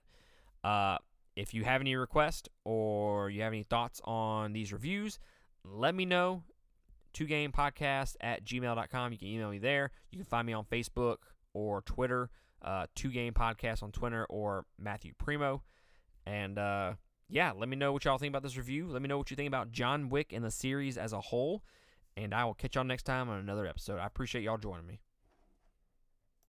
Uh, 0.64 0.98
if 1.36 1.54
you 1.54 1.64
have 1.64 1.82
any 1.82 1.96
requests 1.96 2.48
or 2.66 3.30
you 3.30 3.42
have 3.42 3.52
any 3.52 3.64
thoughts 3.64 4.00
on 4.04 4.54
these 4.54 4.72
reviews, 4.72 5.20
let 5.64 5.96
me 5.96 6.06
know. 6.06 6.44
Two 7.12 7.26
game 7.26 7.52
podcast 7.52 8.16
at 8.22 8.46
gmail.com. 8.46 9.12
You 9.12 9.18
can 9.18 9.28
email 9.28 9.50
me 9.50 9.58
there. 9.58 9.92
You 10.12 10.20
can 10.20 10.26
find 10.26 10.46
me 10.46 10.54
on 10.54 10.66
Facebook 10.66 11.18
or 11.54 11.82
Twitter. 11.82 12.30
Uh, 12.62 12.86
two 12.94 13.10
game 13.10 13.34
podcast 13.34 13.82
on 13.82 13.92
Twitter 13.92 14.26
or 14.30 14.66
Matthew 14.78 15.14
Primo. 15.18 15.64
And 16.28 16.60
uh, 16.60 16.94
yeah, 17.30 17.52
let 17.58 17.68
me 17.68 17.76
know 17.76 17.92
what 17.92 18.06
y'all 18.06 18.20
think 18.20 18.32
about 18.32 18.44
this 18.44 18.58
review. 18.58 18.88
Let 18.88 19.02
me 19.02 19.08
know 19.08 19.18
what 19.18 19.32
you 19.32 19.36
think 19.36 19.48
about 19.48 19.72
John 19.72 20.10
Wick 20.10 20.32
and 20.34 20.46
the 20.46 20.52
series 20.52 20.98
as 20.98 21.14
a 21.14 21.22
whole. 21.22 21.64
And 22.24 22.34
I 22.34 22.44
will 22.44 22.54
catch 22.54 22.76
y'all 22.76 22.84
next 22.84 23.04
time 23.04 23.30
on 23.30 23.40
another 23.40 23.66
episode. 23.66 23.98
I 24.00 24.06
appreciate 24.06 24.44
y'all 24.44 24.58
joining 24.58 24.86
me. 24.86 25.00